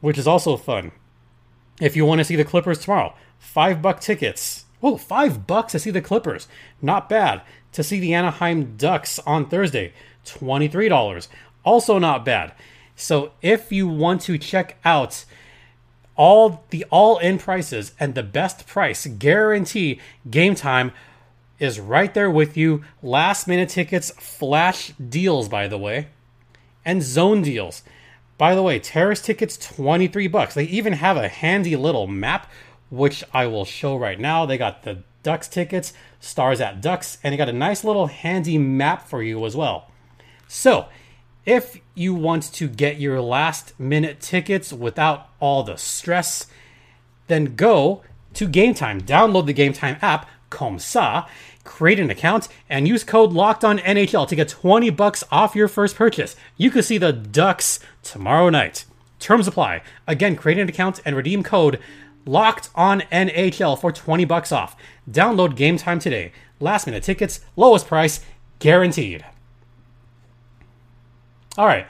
which 0.01 0.17
is 0.17 0.27
also 0.27 0.57
fun. 0.57 0.91
If 1.79 1.95
you 1.95 2.05
want 2.05 2.19
to 2.19 2.25
see 2.25 2.35
the 2.35 2.45
Clippers 2.45 2.79
tomorrow, 2.79 3.13
five 3.39 3.81
buck 3.81 4.01
tickets. 4.01 4.65
Oh, 4.83 4.97
five 4.97 5.45
bucks 5.45 5.73
to 5.73 5.79
see 5.79 5.91
the 5.91 6.01
Clippers. 6.01 6.47
Not 6.81 7.07
bad. 7.07 7.41
To 7.73 7.83
see 7.83 7.99
the 7.99 8.13
Anaheim 8.13 8.75
Ducks 8.77 9.19
on 9.19 9.47
Thursday, 9.47 9.93
$23. 10.25 11.27
Also 11.63 11.99
not 11.99 12.25
bad. 12.25 12.53
So 12.95 13.31
if 13.41 13.71
you 13.71 13.87
want 13.87 14.21
to 14.21 14.37
check 14.37 14.77
out 14.85 15.25
all 16.15 16.63
the 16.69 16.85
all-in 16.89 17.39
prices 17.39 17.93
and 17.99 18.13
the 18.13 18.23
best 18.23 18.67
price 18.67 19.07
guarantee 19.07 19.99
game 20.29 20.55
time 20.55 20.91
is 21.57 21.79
right 21.79 22.13
there 22.13 22.29
with 22.29 22.57
you. 22.57 22.83
Last 23.01 23.47
minute 23.47 23.69
tickets, 23.69 24.11
flash 24.11 24.91
deals 24.93 25.47
by 25.47 25.67
the 25.67 25.77
way, 25.77 26.07
and 26.83 27.01
zone 27.01 27.41
deals. 27.41 27.83
By 28.37 28.55
the 28.55 28.63
way, 28.63 28.79
terrace 28.79 29.21
tickets 29.21 29.57
23 29.57 30.27
bucks. 30.27 30.55
They 30.55 30.63
even 30.63 30.93
have 30.93 31.17
a 31.17 31.27
handy 31.27 31.75
little 31.75 32.07
map 32.07 32.49
which 32.91 33.23
I 33.33 33.47
will 33.47 33.65
show 33.65 33.95
right 33.95 34.19
now. 34.19 34.45
They 34.45 34.57
got 34.57 34.83
the 34.83 35.03
Ducks 35.23 35.47
tickets, 35.47 35.93
stars 36.19 36.59
at 36.59 36.81
Ducks, 36.81 37.17
and 37.23 37.31
they 37.31 37.37
got 37.37 37.49
a 37.49 37.53
nice 37.53 37.83
little 37.83 38.07
handy 38.07 38.57
map 38.57 39.07
for 39.07 39.23
you 39.23 39.45
as 39.45 39.55
well. 39.55 39.89
So, 40.47 40.87
if 41.45 41.77
you 41.95 42.13
want 42.13 42.53
to 42.53 42.67
get 42.67 42.99
your 42.99 43.21
last 43.21 43.79
minute 43.79 44.19
tickets 44.19 44.71
without 44.71 45.29
all 45.39 45.63
the 45.63 45.75
stress, 45.75 46.47
then 47.27 47.55
go 47.55 48.03
to 48.33 48.47
Game 48.47 48.73
Time. 48.73 49.01
Download 49.01 49.45
the 49.45 49.53
Game 49.53 49.73
Time 49.73 49.97
app, 50.01 50.29
comme 50.49 50.77
ça, 50.77 51.27
create 51.63 51.99
an 51.99 52.09
account, 52.09 52.47
and 52.69 52.87
use 52.87 53.03
code 53.03 53.33
Locked 53.33 53.63
On 53.63 53.79
NHL 53.79 54.27
to 54.27 54.35
get 54.35 54.49
20 54.49 54.89
bucks 54.91 55.23
off 55.31 55.55
your 55.55 55.67
first 55.67 55.95
purchase. 55.95 56.35
You 56.57 56.69
can 56.69 56.83
see 56.83 56.97
the 56.97 57.13
Ducks 57.13 57.79
tomorrow 58.03 58.49
night. 58.49 58.85
Terms 59.19 59.47
apply. 59.47 59.81
Again, 60.07 60.35
create 60.35 60.57
an 60.57 60.69
account 60.69 60.99
and 61.05 61.15
redeem 61.15 61.43
code 61.43 61.79
Locked 62.25 62.69
On 62.75 63.01
NHL 63.11 63.79
for 63.79 63.91
20 63.91 64.25
bucks 64.25 64.51
off. 64.51 64.75
Download 65.09 65.55
Game 65.55 65.77
Time 65.77 65.99
today. 65.99 66.31
Last 66.59 66.85
minute 66.85 67.03
tickets, 67.03 67.39
lowest 67.55 67.87
price, 67.87 68.21
guaranteed. 68.59 69.25
All 71.57 71.65
right. 71.65 71.85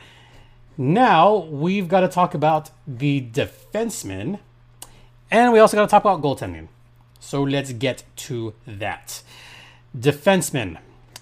Now 0.75 1.35
we've 1.35 1.87
got 1.87 1.99
to 1.99 2.07
talk 2.07 2.33
about 2.33 2.71
the 2.87 3.21
defensemen, 3.21 4.39
and 5.29 5.53
we 5.53 5.59
also 5.59 5.77
got 5.77 5.83
to 5.83 5.87
talk 5.87 6.03
about 6.03 6.21
goaltending. 6.23 6.67
So 7.19 7.43
let's 7.43 7.71
get 7.71 8.03
to 8.15 8.55
that. 8.65 9.21
Defensemen. 9.95 10.79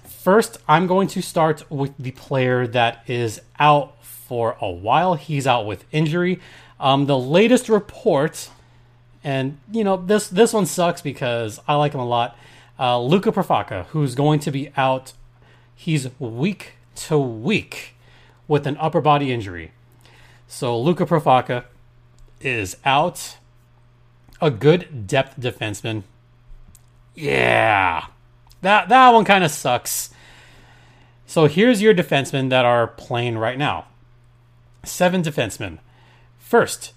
First, 0.08 0.58
I'm 0.69 0.88
going 0.88 1.10
to 1.10 1.22
start 1.22 1.69
with 1.69 1.93
the 1.98 2.12
player 2.12 2.65
that 2.67 3.03
is 3.08 3.41
out 3.60 4.01
for 4.05 4.55
a 4.62 4.69
while. 4.69 5.15
He's 5.15 5.46
out 5.46 5.65
with 5.65 5.84
injury. 5.91 6.39
Um, 6.79 7.08
the 7.08 7.17
latest 7.17 7.67
report, 7.67 8.50
and 9.22 9.58
you 9.69 9.84
know 9.84 9.98
this 9.98 10.29
this 10.29 10.53
one 10.53 10.65
sucks 10.65 11.01
because 11.01 11.60
I 11.67 11.75
like 11.75 11.93
him 11.93 12.00
a 12.00 12.08
lot. 12.08 12.38
Uh, 12.79 13.01
Luka 13.01 13.34
Profaka, 13.34 13.88
who's 13.88 14.15
going 14.15 14.39
to 14.39 14.51
be 14.51 14.72
out. 14.77 15.12
He's 15.75 16.08
week 16.19 16.74
to 16.96 17.17
week 17.17 17.96
with 18.50 18.68
an 18.68 18.75
upper 18.77 19.00
body 19.00 19.32
injury. 19.32 19.72
So 20.48 20.77
Luca 20.77 21.06
Profaka 21.06 21.63
is 22.41 22.75
out. 22.84 23.38
A 24.41 24.51
good 24.51 25.08
depth 25.08 25.39
defenseman. 25.39 26.03
Yeah. 27.15 28.08
That 28.62 28.89
that 28.89 29.13
one 29.13 29.24
kind 29.24 29.44
of 29.46 29.51
sucks. 29.51 30.10
So 31.25 31.46
here's 31.46 31.82
your 31.82 31.94
defensemen 31.94 32.50
that 32.50 32.65
are 32.65 32.88
playing 32.88 33.38
right 33.38 33.58
now. 33.58 33.86
Seven 34.84 35.22
defensemen. 35.22 35.77
First, 36.38 36.94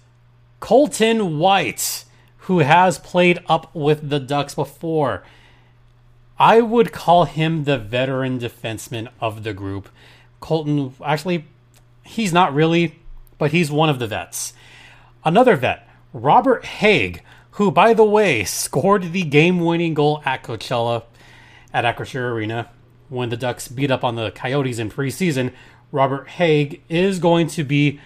Colton 0.59 1.37
White, 1.37 2.05
who 2.37 2.59
has 2.59 2.97
played 2.97 3.39
up 3.47 3.73
with 3.75 4.09
the 4.09 4.19
Ducks 4.19 4.55
before. 4.55 5.23
I 6.39 6.61
would 6.61 6.91
call 6.91 7.25
him 7.25 7.65
the 7.65 7.77
veteran 7.77 8.39
defenseman 8.39 9.09
of 9.21 9.43
the 9.43 9.53
group. 9.53 9.89
Colton, 10.43 10.93
actually, 11.01 11.45
he's 12.03 12.33
not 12.33 12.53
really, 12.53 12.99
but 13.37 13.51
he's 13.51 13.71
one 13.71 13.87
of 13.87 13.97
the 13.97 14.07
vets. 14.07 14.51
Another 15.23 15.55
vet, 15.55 15.87
Robert 16.11 16.63
Hägg, 16.63 17.21
who, 17.51 17.71
by 17.71 17.93
the 17.93 18.03
way, 18.03 18.43
scored 18.43 19.13
the 19.13 19.23
game 19.23 19.61
winning 19.61 19.93
goal 19.93 20.21
at 20.25 20.43
Coachella 20.43 21.03
at 21.73 21.85
Acrisure 21.85 22.29
Arena 22.29 22.69
when 23.07 23.29
the 23.29 23.37
Ducks 23.37 23.69
beat 23.69 23.89
up 23.89 24.03
on 24.03 24.15
the 24.15 24.31
Coyotes 24.31 24.79
in 24.79 24.89
preseason. 24.89 25.53
Robert 25.93 26.27
Hägg 26.27 26.81
is 26.89 27.19
going 27.19 27.47
to 27.47 27.63
be 27.63 28.01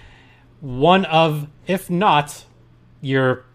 one 0.62 1.06
of, 1.06 1.48
if 1.66 1.90
not 1.90 2.46
your, 3.02 3.46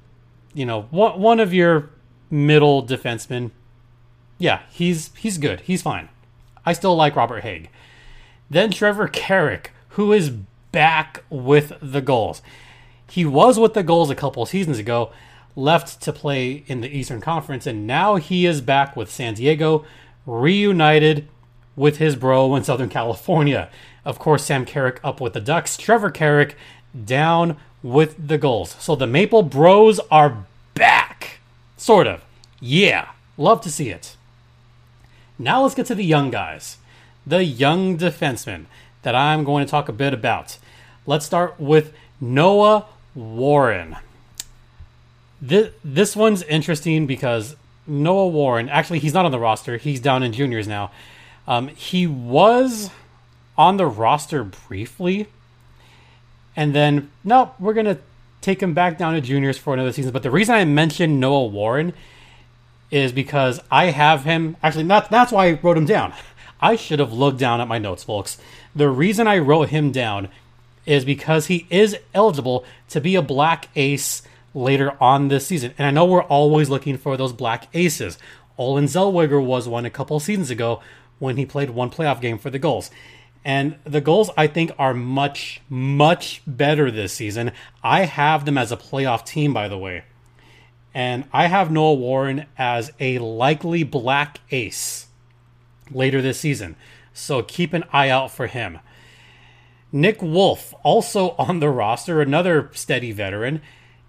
you 0.54 0.66
know, 0.66 0.88
one, 0.90 1.20
one 1.20 1.38
of 1.38 1.54
your 1.54 1.90
middle 2.32 2.84
defensemen. 2.84 3.52
Yeah, 4.38 4.62
he's 4.70 5.14
he's 5.14 5.38
good. 5.38 5.60
He's 5.60 5.82
fine. 5.82 6.08
I 6.66 6.72
still 6.72 6.96
like 6.96 7.14
Robert 7.14 7.44
Hägg. 7.44 7.68
Then 8.52 8.70
Trevor 8.70 9.08
Carrick, 9.08 9.70
who 9.90 10.12
is 10.12 10.28
back 10.72 11.24
with 11.30 11.72
the 11.80 12.02
Gulls. 12.02 12.42
He 13.08 13.24
was 13.24 13.58
with 13.58 13.72
the 13.72 13.82
Gulls 13.82 14.10
a 14.10 14.14
couple 14.14 14.44
seasons 14.44 14.78
ago, 14.78 15.10
left 15.56 16.02
to 16.02 16.12
play 16.12 16.62
in 16.66 16.82
the 16.82 16.94
Eastern 16.94 17.22
Conference, 17.22 17.66
and 17.66 17.86
now 17.86 18.16
he 18.16 18.44
is 18.44 18.60
back 18.60 18.94
with 18.94 19.10
San 19.10 19.32
Diego, 19.32 19.86
reunited 20.26 21.28
with 21.76 21.96
his 21.96 22.14
bro 22.14 22.54
in 22.54 22.62
Southern 22.62 22.90
California. 22.90 23.70
Of 24.04 24.18
course, 24.18 24.44
Sam 24.44 24.66
Carrick 24.66 25.00
up 25.02 25.18
with 25.18 25.32
the 25.32 25.40
Ducks, 25.40 25.78
Trevor 25.78 26.10
Carrick 26.10 26.54
down 27.06 27.56
with 27.82 28.28
the 28.28 28.36
Gulls. 28.36 28.76
So 28.78 28.94
the 28.94 29.06
Maple 29.06 29.42
Bros 29.42 29.98
are 30.10 30.44
back. 30.74 31.40
Sort 31.78 32.06
of. 32.06 32.22
Yeah. 32.60 33.12
Love 33.38 33.62
to 33.62 33.70
see 33.70 33.88
it. 33.88 34.18
Now 35.38 35.62
let's 35.62 35.74
get 35.74 35.86
to 35.86 35.94
the 35.94 36.04
young 36.04 36.30
guys. 36.30 36.76
The 37.26 37.44
young 37.44 37.96
defenseman 37.98 38.66
that 39.02 39.14
I'm 39.14 39.44
going 39.44 39.64
to 39.64 39.70
talk 39.70 39.88
a 39.88 39.92
bit 39.92 40.14
about. 40.14 40.58
Let's 41.06 41.26
start 41.26 41.58
with 41.60 41.92
Noah 42.20 42.86
Warren. 43.14 43.96
This, 45.40 45.72
this 45.84 46.14
one's 46.14 46.42
interesting 46.44 47.06
because 47.06 47.56
Noah 47.86 48.28
Warren, 48.28 48.68
actually, 48.68 49.00
he's 49.00 49.12
not 49.12 49.24
on 49.24 49.32
the 49.32 49.38
roster. 49.38 49.76
He's 49.76 50.00
down 50.00 50.22
in 50.22 50.32
juniors 50.32 50.68
now. 50.68 50.92
Um, 51.48 51.68
he 51.68 52.06
was 52.06 52.90
on 53.58 53.76
the 53.76 53.86
roster 53.86 54.44
briefly. 54.44 55.26
And 56.54 56.74
then, 56.74 57.10
no, 57.24 57.54
we're 57.58 57.74
going 57.74 57.86
to 57.86 57.98
take 58.40 58.62
him 58.62 58.74
back 58.74 58.98
down 58.98 59.14
to 59.14 59.20
juniors 59.20 59.58
for 59.58 59.74
another 59.74 59.92
season. 59.92 60.12
But 60.12 60.22
the 60.22 60.30
reason 60.30 60.54
I 60.54 60.64
mentioned 60.64 61.18
Noah 61.18 61.46
Warren 61.46 61.92
is 62.90 63.10
because 63.10 63.60
I 63.70 63.86
have 63.86 64.24
him. 64.24 64.56
Actually, 64.62 64.84
not, 64.84 65.10
that's 65.10 65.32
why 65.32 65.48
I 65.48 65.52
wrote 65.62 65.76
him 65.76 65.86
down. 65.86 66.12
I 66.62 66.76
should 66.76 67.00
have 67.00 67.12
looked 67.12 67.38
down 67.38 67.60
at 67.60 67.66
my 67.66 67.78
notes, 67.78 68.04
folks. 68.04 68.38
The 68.74 68.88
reason 68.88 69.26
I 69.26 69.38
wrote 69.38 69.70
him 69.70 69.90
down 69.90 70.28
is 70.86 71.04
because 71.04 71.46
he 71.46 71.66
is 71.68 71.96
eligible 72.14 72.64
to 72.90 73.00
be 73.00 73.16
a 73.16 73.22
black 73.22 73.68
ace 73.74 74.22
later 74.54 74.96
on 75.02 75.26
this 75.26 75.46
season. 75.46 75.74
And 75.76 75.86
I 75.86 75.90
know 75.90 76.04
we're 76.04 76.22
always 76.22 76.70
looking 76.70 76.96
for 76.96 77.16
those 77.16 77.32
black 77.32 77.66
aces. 77.74 78.16
Olen 78.56 78.84
Zellweger 78.84 79.44
was 79.44 79.66
one 79.66 79.84
a 79.84 79.90
couple 79.90 80.20
seasons 80.20 80.50
ago 80.50 80.80
when 81.18 81.36
he 81.36 81.44
played 81.44 81.70
one 81.70 81.90
playoff 81.90 82.20
game 82.20 82.38
for 82.38 82.50
the 82.50 82.60
Gulls. 82.60 82.90
And 83.44 83.76
the 83.82 84.00
Gulls, 84.00 84.30
I 84.36 84.46
think, 84.46 84.70
are 84.78 84.94
much, 84.94 85.60
much 85.68 86.42
better 86.46 86.92
this 86.92 87.12
season. 87.12 87.50
I 87.82 88.04
have 88.04 88.44
them 88.44 88.56
as 88.56 88.70
a 88.70 88.76
playoff 88.76 89.26
team, 89.26 89.52
by 89.52 89.66
the 89.66 89.78
way. 89.78 90.04
And 90.94 91.24
I 91.32 91.46
have 91.46 91.72
Noah 91.72 91.94
Warren 91.94 92.46
as 92.56 92.92
a 93.00 93.18
likely 93.18 93.82
black 93.82 94.38
ace 94.52 95.08
later 95.94 96.22
this 96.22 96.40
season. 96.40 96.76
So 97.12 97.42
keep 97.42 97.72
an 97.72 97.84
eye 97.92 98.08
out 98.08 98.30
for 98.30 98.46
him. 98.46 98.78
Nick 99.90 100.22
Wolff, 100.22 100.72
also 100.82 101.30
on 101.38 101.60
the 101.60 101.70
roster, 101.70 102.20
another 102.20 102.70
steady 102.72 103.12
veteran. 103.12 103.60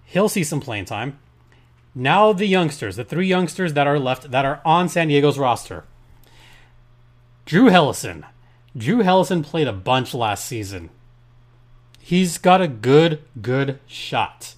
He'll 0.04 0.28
see 0.28 0.44
some 0.44 0.60
playing 0.60 0.86
time. 0.86 1.18
Now 1.94 2.32
the 2.32 2.46
youngsters, 2.46 2.96
the 2.96 3.04
three 3.04 3.26
youngsters 3.26 3.74
that 3.74 3.86
are 3.86 3.98
left 3.98 4.30
that 4.30 4.44
are 4.44 4.60
on 4.64 4.88
San 4.88 5.08
Diego's 5.08 5.38
roster. 5.38 5.84
Drew 7.44 7.70
Helleson. 7.70 8.24
Drew 8.76 9.02
Helleson 9.02 9.44
played 9.44 9.68
a 9.68 9.72
bunch 9.72 10.14
last 10.14 10.44
season. 10.44 10.90
He's 12.00 12.38
got 12.38 12.60
a 12.60 12.68
good, 12.68 13.22
good 13.40 13.78
shot. 13.86 14.54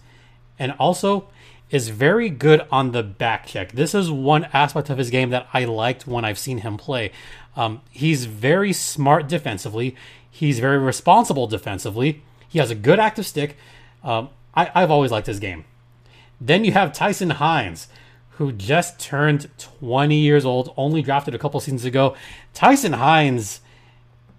and 0.59 0.73
also 0.79 1.29
is 1.71 1.89
very 1.89 2.31
good 2.31 2.67
on 2.71 2.93
the 2.93 3.03
back 3.03 3.47
check. 3.47 3.73
This 3.73 3.95
is 3.95 4.11
one 4.11 4.45
aspect 4.53 4.89
of 4.91 4.99
his 4.99 5.11
game 5.11 5.31
that 5.31 5.49
I 5.53 5.65
liked 5.65 6.07
when 6.07 6.25
I've 6.25 6.39
seen 6.39 6.59
him 6.59 6.77
play. 6.77 7.11
Um, 7.57 7.81
he's 7.91 8.27
very 8.27 8.73
smart 8.73 9.29
defensively. 9.29 9.97
He's 10.31 10.61
very 10.61 10.79
responsible 10.79 11.47
defensively. 11.47 12.23
He 12.49 12.59
has 12.59 12.71
a 12.71 12.75
good 12.75 13.01
active 13.01 13.27
stick. 13.27 13.57
Um, 14.05 14.29
I, 14.55 14.71
I've 14.75 14.91
always 14.91 15.11
liked 15.11 15.27
his 15.27 15.41
game. 15.41 15.65
Then 16.41 16.65
you 16.65 16.73
have 16.73 16.93
Tyson 16.93 17.31
Hinds, 17.31 17.89
who 18.31 18.53
just 18.53 19.01
turned 19.01 19.49
20 19.59 20.15
years 20.15 20.45
old, 20.45 20.73
only 20.77 21.03
drafted 21.03 21.35
a 21.35 21.39
couple 21.39 21.59
seasons 21.61 21.85
ago. 21.85 22.15
Tyson 22.53 22.93
Hinds, 22.93 23.61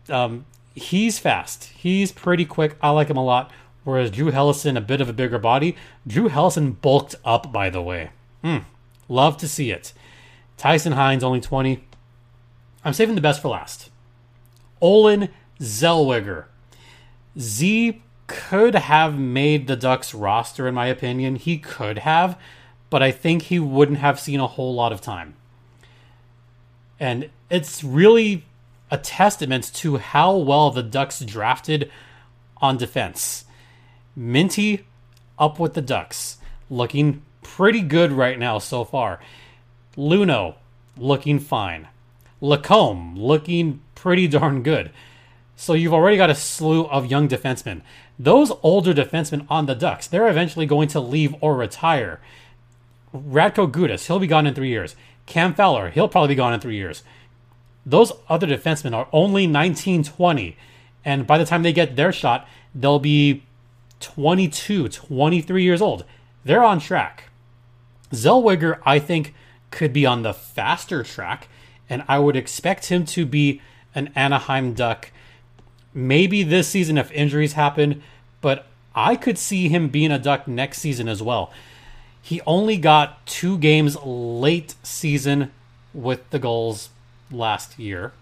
um, 0.09 0.45
he's 0.75 1.19
fast. 1.19 1.65
He's 1.75 2.11
pretty 2.11 2.45
quick. 2.45 2.77
I 2.81 2.91
like 2.91 3.09
him 3.09 3.17
a 3.17 3.25
lot. 3.25 3.51
Whereas 3.87 4.11
Drew 4.11 4.33
Helleson, 4.33 4.75
a 4.75 4.81
bit 4.81 4.99
of 4.99 5.07
a 5.07 5.13
bigger 5.13 5.39
body. 5.39 5.77
Drew 6.05 6.27
Helleson 6.27 6.81
bulked 6.81 7.15
up, 7.23 7.53
by 7.53 7.69
the 7.69 7.81
way. 7.81 8.09
Mm, 8.43 8.65
love 9.07 9.37
to 9.37 9.47
see 9.47 9.71
it. 9.71 9.93
Tyson 10.57 10.91
Hinds, 10.91 11.23
only 11.23 11.39
20. 11.39 11.85
I'm 12.83 12.91
saving 12.91 13.15
the 13.15 13.21
best 13.21 13.41
for 13.41 13.47
last. 13.47 13.89
Olen 14.81 15.29
Zellweger. 15.61 16.47
Z 17.39 18.01
could 18.27 18.75
have 18.75 19.17
made 19.17 19.67
the 19.67 19.77
Ducks 19.77 20.13
roster, 20.13 20.67
in 20.67 20.75
my 20.75 20.87
opinion. 20.87 21.37
He 21.37 21.57
could 21.57 21.99
have, 21.99 22.37
but 22.89 23.01
I 23.01 23.11
think 23.11 23.43
he 23.43 23.57
wouldn't 23.57 23.99
have 23.99 24.19
seen 24.19 24.41
a 24.41 24.47
whole 24.47 24.75
lot 24.75 24.91
of 24.91 24.99
time. 24.99 25.35
And 26.99 27.29
it's 27.49 27.85
really 27.85 28.43
a 28.91 28.97
testament 28.97 29.73
to 29.75 29.95
how 29.95 30.35
well 30.35 30.71
the 30.71 30.83
Ducks 30.83 31.21
drafted 31.21 31.89
on 32.57 32.75
defense. 32.75 33.45
Minty 34.17 34.83
up 35.37 35.59
with 35.59 35.75
the 35.75 35.81
Ducks, 35.81 36.37
looking 36.71 37.21
pretty 37.43 37.81
good 37.81 38.11
right 38.11 38.39
now 38.39 38.57
so 38.57 38.83
far. 38.83 39.19
Luno 39.95 40.55
looking 40.97 41.37
fine. 41.37 41.87
Lacombe 42.41 43.15
looking 43.15 43.79
pretty 43.93 44.27
darn 44.27 44.63
good. 44.63 44.89
So 45.55 45.73
you've 45.73 45.93
already 45.93 46.17
got 46.17 46.31
a 46.31 46.35
slew 46.35 46.87
of 46.87 47.11
young 47.11 47.27
defensemen. 47.27 47.81
Those 48.17 48.51
older 48.63 48.91
defensemen 48.91 49.45
on 49.51 49.67
the 49.67 49.75
Ducks, 49.75 50.07
they're 50.07 50.27
eventually 50.27 50.65
going 50.65 50.87
to 50.89 50.99
leave 50.99 51.35
or 51.39 51.55
retire. 51.55 52.19
Radko 53.15 53.71
Gudas, 53.71 54.07
he'll 54.07 54.17
be 54.17 54.25
gone 54.25 54.47
in 54.47 54.55
three 54.55 54.69
years. 54.69 54.95
Cam 55.27 55.53
Fowler, 55.53 55.91
he'll 55.91 56.09
probably 56.09 56.29
be 56.29 56.35
gone 56.35 56.55
in 56.55 56.59
three 56.59 56.77
years. 56.77 57.03
Those 57.85 58.13
other 58.27 58.47
defensemen 58.47 58.95
are 58.95 59.07
only 59.13 59.45
19, 59.45 60.03
20. 60.03 60.57
And 61.05 61.27
by 61.27 61.37
the 61.37 61.45
time 61.45 61.61
they 61.61 61.71
get 61.71 61.95
their 61.95 62.11
shot, 62.11 62.47
they'll 62.73 62.97
be 62.97 63.43
22, 63.99 64.89
23 64.89 65.63
years 65.63 65.81
old. 65.81 66.05
They're 66.43 66.63
on 66.63 66.79
track. 66.79 67.25
Zellweger, 68.11 68.79
I 68.85 68.99
think, 68.99 69.33
could 69.71 69.93
be 69.93 70.05
on 70.05 70.23
the 70.23 70.33
faster 70.33 71.03
track, 71.03 71.49
and 71.89 72.03
I 72.07 72.19
would 72.19 72.35
expect 72.35 72.87
him 72.87 73.05
to 73.05 73.25
be 73.25 73.61
an 73.93 74.11
Anaheim 74.15 74.73
Duck 74.73 75.11
maybe 75.93 76.43
this 76.43 76.67
season 76.67 76.97
if 76.97 77.11
injuries 77.11 77.53
happen, 77.53 78.03
but 78.39 78.67
I 78.93 79.15
could 79.15 79.37
see 79.37 79.67
him 79.67 79.89
being 79.89 80.11
a 80.11 80.19
Duck 80.19 80.47
next 80.47 80.79
season 80.79 81.07
as 81.07 81.21
well. 81.21 81.51
He 82.21 82.41
only 82.45 82.77
got 82.77 83.25
two 83.25 83.57
games 83.57 83.97
late 84.03 84.75
season 84.83 85.51
with 85.93 86.29
the 86.29 86.39
Gulls 86.39 86.89
last 87.31 87.79
year. 87.79 88.13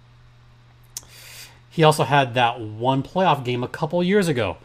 He 1.69 1.83
also 1.83 2.03
had 2.05 2.33
that 2.35 2.61
one 2.61 3.03
playoff 3.03 3.43
game 3.43 3.63
a 3.63 3.67
couple 3.67 4.01
years 4.01 4.27
ago. 4.27 4.57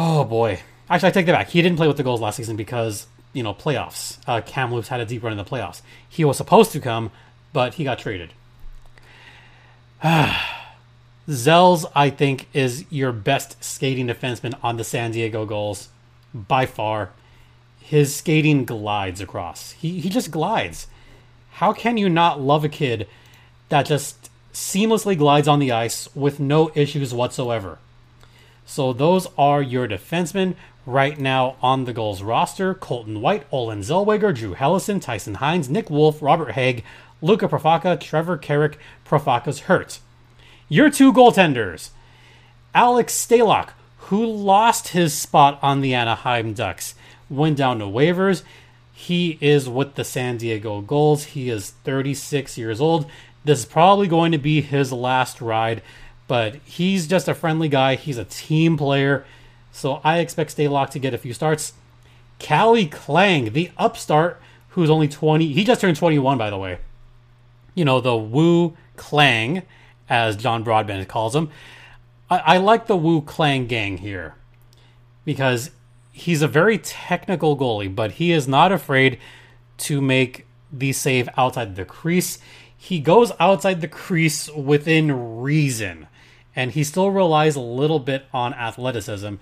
Oh 0.00 0.22
boy. 0.22 0.60
Actually, 0.88 1.08
I 1.08 1.10
take 1.10 1.26
that 1.26 1.32
back. 1.32 1.48
He 1.48 1.60
didn't 1.60 1.76
play 1.76 1.88
with 1.88 1.96
the 1.96 2.04
Gulls 2.04 2.20
last 2.20 2.36
season 2.36 2.54
because, 2.54 3.08
you 3.32 3.42
know, 3.42 3.52
playoffs. 3.52 4.18
Uh, 4.28 4.40
Kamloops 4.40 4.86
had 4.86 5.00
a 5.00 5.04
deep 5.04 5.24
run 5.24 5.32
in 5.32 5.38
the 5.38 5.44
playoffs. 5.44 5.82
He 6.08 6.24
was 6.24 6.36
supposed 6.36 6.70
to 6.70 6.78
come, 6.78 7.10
but 7.52 7.74
he 7.74 7.82
got 7.82 7.98
traded. 7.98 8.32
Zells, 11.28 11.84
I 11.96 12.10
think, 12.10 12.46
is 12.52 12.84
your 12.92 13.10
best 13.10 13.62
skating 13.62 14.06
defenseman 14.06 14.56
on 14.62 14.76
the 14.76 14.84
San 14.84 15.10
Diego 15.10 15.44
Gulls 15.44 15.88
by 16.32 16.64
far. 16.64 17.10
His 17.80 18.14
skating 18.14 18.66
glides 18.66 19.20
across. 19.20 19.72
He, 19.72 19.98
he 19.98 20.10
just 20.10 20.30
glides. 20.30 20.86
How 21.54 21.72
can 21.72 21.96
you 21.96 22.08
not 22.08 22.40
love 22.40 22.62
a 22.64 22.68
kid 22.68 23.08
that 23.68 23.84
just 23.84 24.30
seamlessly 24.52 25.18
glides 25.18 25.48
on 25.48 25.58
the 25.58 25.72
ice 25.72 26.08
with 26.14 26.38
no 26.38 26.70
issues 26.76 27.12
whatsoever? 27.12 27.80
So 28.68 28.92
those 28.92 29.26
are 29.38 29.62
your 29.62 29.88
defensemen 29.88 30.54
right 30.84 31.18
now 31.18 31.56
on 31.62 31.86
the 31.86 31.94
goals 31.94 32.20
roster. 32.20 32.74
Colton 32.74 33.22
White, 33.22 33.46
Olen 33.50 33.80
Zellweger, 33.80 34.34
Drew 34.34 34.54
Helleson, 34.54 35.00
Tyson 35.00 35.36
Hinds, 35.36 35.70
Nick 35.70 35.88
Wolff, 35.88 36.20
Robert 36.20 36.52
Hägg, 36.52 36.82
Luca 37.22 37.48
Profaka, 37.48 37.98
Trevor 37.98 38.36
Carrick. 38.36 38.78
Profaka's 39.06 39.60
hurt. 39.60 40.00
Your 40.68 40.90
two 40.90 41.14
goaltenders. 41.14 41.90
Alex 42.74 43.14
Stalock, 43.14 43.70
who 43.96 44.24
lost 44.24 44.88
his 44.88 45.14
spot 45.14 45.58
on 45.62 45.80
the 45.80 45.94
Anaheim 45.94 46.52
Ducks, 46.52 46.94
went 47.30 47.56
down 47.56 47.78
to 47.78 47.86
waivers. 47.86 48.42
He 48.92 49.38
is 49.40 49.66
with 49.66 49.94
the 49.94 50.04
San 50.04 50.36
Diego 50.36 50.82
Gulls. 50.82 51.24
He 51.24 51.48
is 51.48 51.70
36 51.84 52.58
years 52.58 52.82
old. 52.82 53.06
This 53.46 53.60
is 53.60 53.64
probably 53.64 54.08
going 54.08 54.32
to 54.32 54.38
be 54.38 54.60
his 54.60 54.92
last 54.92 55.40
ride 55.40 55.80
but 56.28 56.56
he's 56.64 57.06
just 57.06 57.26
a 57.26 57.34
friendly 57.34 57.68
guy. 57.68 57.96
He's 57.96 58.18
a 58.18 58.24
team 58.24 58.76
player. 58.76 59.24
So 59.72 60.00
I 60.04 60.18
expect 60.18 60.56
Stalock 60.56 60.90
to 60.90 60.98
get 60.98 61.14
a 61.14 61.18
few 61.18 61.32
starts. 61.32 61.72
Calle 62.38 62.86
Klang, 62.86 63.52
the 63.52 63.70
upstart, 63.78 64.40
who's 64.70 64.90
only 64.90 65.08
20. 65.08 65.52
He 65.52 65.64
just 65.64 65.80
turned 65.80 65.96
21, 65.96 66.38
by 66.38 66.50
the 66.50 66.58
way. 66.58 66.78
You 67.74 67.84
know, 67.84 68.00
the 68.00 68.16
Wu 68.16 68.76
Klang, 68.96 69.62
as 70.08 70.36
John 70.36 70.62
Broadbent 70.62 71.08
calls 71.08 71.34
him. 71.34 71.50
I, 72.30 72.38
I 72.38 72.56
like 72.58 72.86
the 72.86 72.96
Wu 72.96 73.22
Klang 73.22 73.66
gang 73.66 73.98
here 73.98 74.34
because 75.24 75.70
he's 76.12 76.42
a 76.42 76.48
very 76.48 76.78
technical 76.78 77.56
goalie, 77.56 77.92
but 77.92 78.12
he 78.12 78.32
is 78.32 78.46
not 78.46 78.70
afraid 78.70 79.18
to 79.78 80.00
make 80.00 80.46
the 80.70 80.92
save 80.92 81.28
outside 81.36 81.76
the 81.76 81.84
crease. 81.84 82.38
He 82.76 83.00
goes 83.00 83.32
outside 83.40 83.80
the 83.80 83.88
crease 83.88 84.50
within 84.50 85.40
reason 85.40 86.06
and 86.54 86.72
he 86.72 86.84
still 86.84 87.10
relies 87.10 87.56
a 87.56 87.60
little 87.60 87.98
bit 87.98 88.26
on 88.32 88.54
athleticism. 88.54 89.34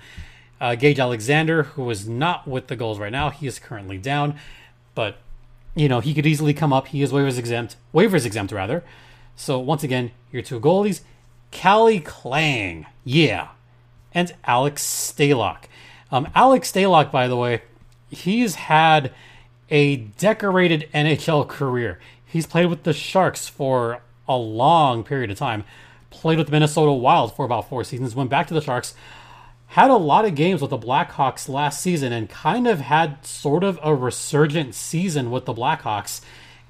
Uh, 0.60 0.74
Gage 0.74 0.98
Alexander, 0.98 1.64
who 1.64 1.88
is 1.90 2.08
not 2.08 2.48
with 2.48 2.68
the 2.68 2.76
Gulls 2.76 2.98
right 2.98 3.12
now, 3.12 3.30
he 3.30 3.46
is 3.46 3.58
currently 3.58 3.98
down, 3.98 4.38
but 4.94 5.18
you 5.74 5.88
know 5.88 6.00
he 6.00 6.14
could 6.14 6.26
easily 6.26 6.54
come 6.54 6.72
up. 6.72 6.88
He 6.88 7.02
is 7.02 7.12
waivers 7.12 7.38
exempt, 7.38 7.76
waivers 7.94 8.24
exempt 8.24 8.52
rather. 8.52 8.82
So 9.34 9.58
once 9.58 9.82
again, 9.82 10.12
your 10.32 10.42
two 10.42 10.58
goalies, 10.58 11.02
Calle 11.50 12.00
Klang, 12.00 12.86
yeah, 13.04 13.48
and 14.12 14.34
Alex 14.44 14.82
Stalock. 14.82 15.64
Um, 16.10 16.28
Alex 16.34 16.72
Stalock, 16.72 17.10
by 17.10 17.28
the 17.28 17.36
way, 17.36 17.62
he's 18.10 18.54
had 18.54 19.12
a 19.70 19.96
decorated 19.96 20.88
NHL 20.94 21.48
career. 21.48 21.98
He's 22.24 22.46
played 22.46 22.66
with 22.66 22.84
the 22.84 22.92
Sharks 22.92 23.48
for 23.48 24.00
a 24.28 24.36
long 24.36 25.04
period 25.04 25.30
of 25.30 25.38
time 25.38 25.64
played 26.20 26.38
with 26.38 26.48
the 26.48 26.52
Minnesota 26.52 26.92
Wild 26.92 27.34
for 27.34 27.44
about 27.44 27.68
four 27.68 27.84
seasons, 27.84 28.14
went 28.14 28.30
back 28.30 28.46
to 28.48 28.54
the 28.54 28.60
Sharks, 28.60 28.94
had 29.68 29.90
a 29.90 29.96
lot 29.96 30.24
of 30.24 30.34
games 30.34 30.60
with 30.60 30.70
the 30.70 30.78
Blackhawks 30.78 31.48
last 31.48 31.80
season, 31.80 32.12
and 32.12 32.28
kind 32.28 32.66
of 32.66 32.80
had 32.80 33.24
sort 33.24 33.64
of 33.64 33.78
a 33.82 33.94
resurgent 33.94 34.74
season 34.74 35.30
with 35.30 35.44
the 35.44 35.54
Blackhawks. 35.54 36.20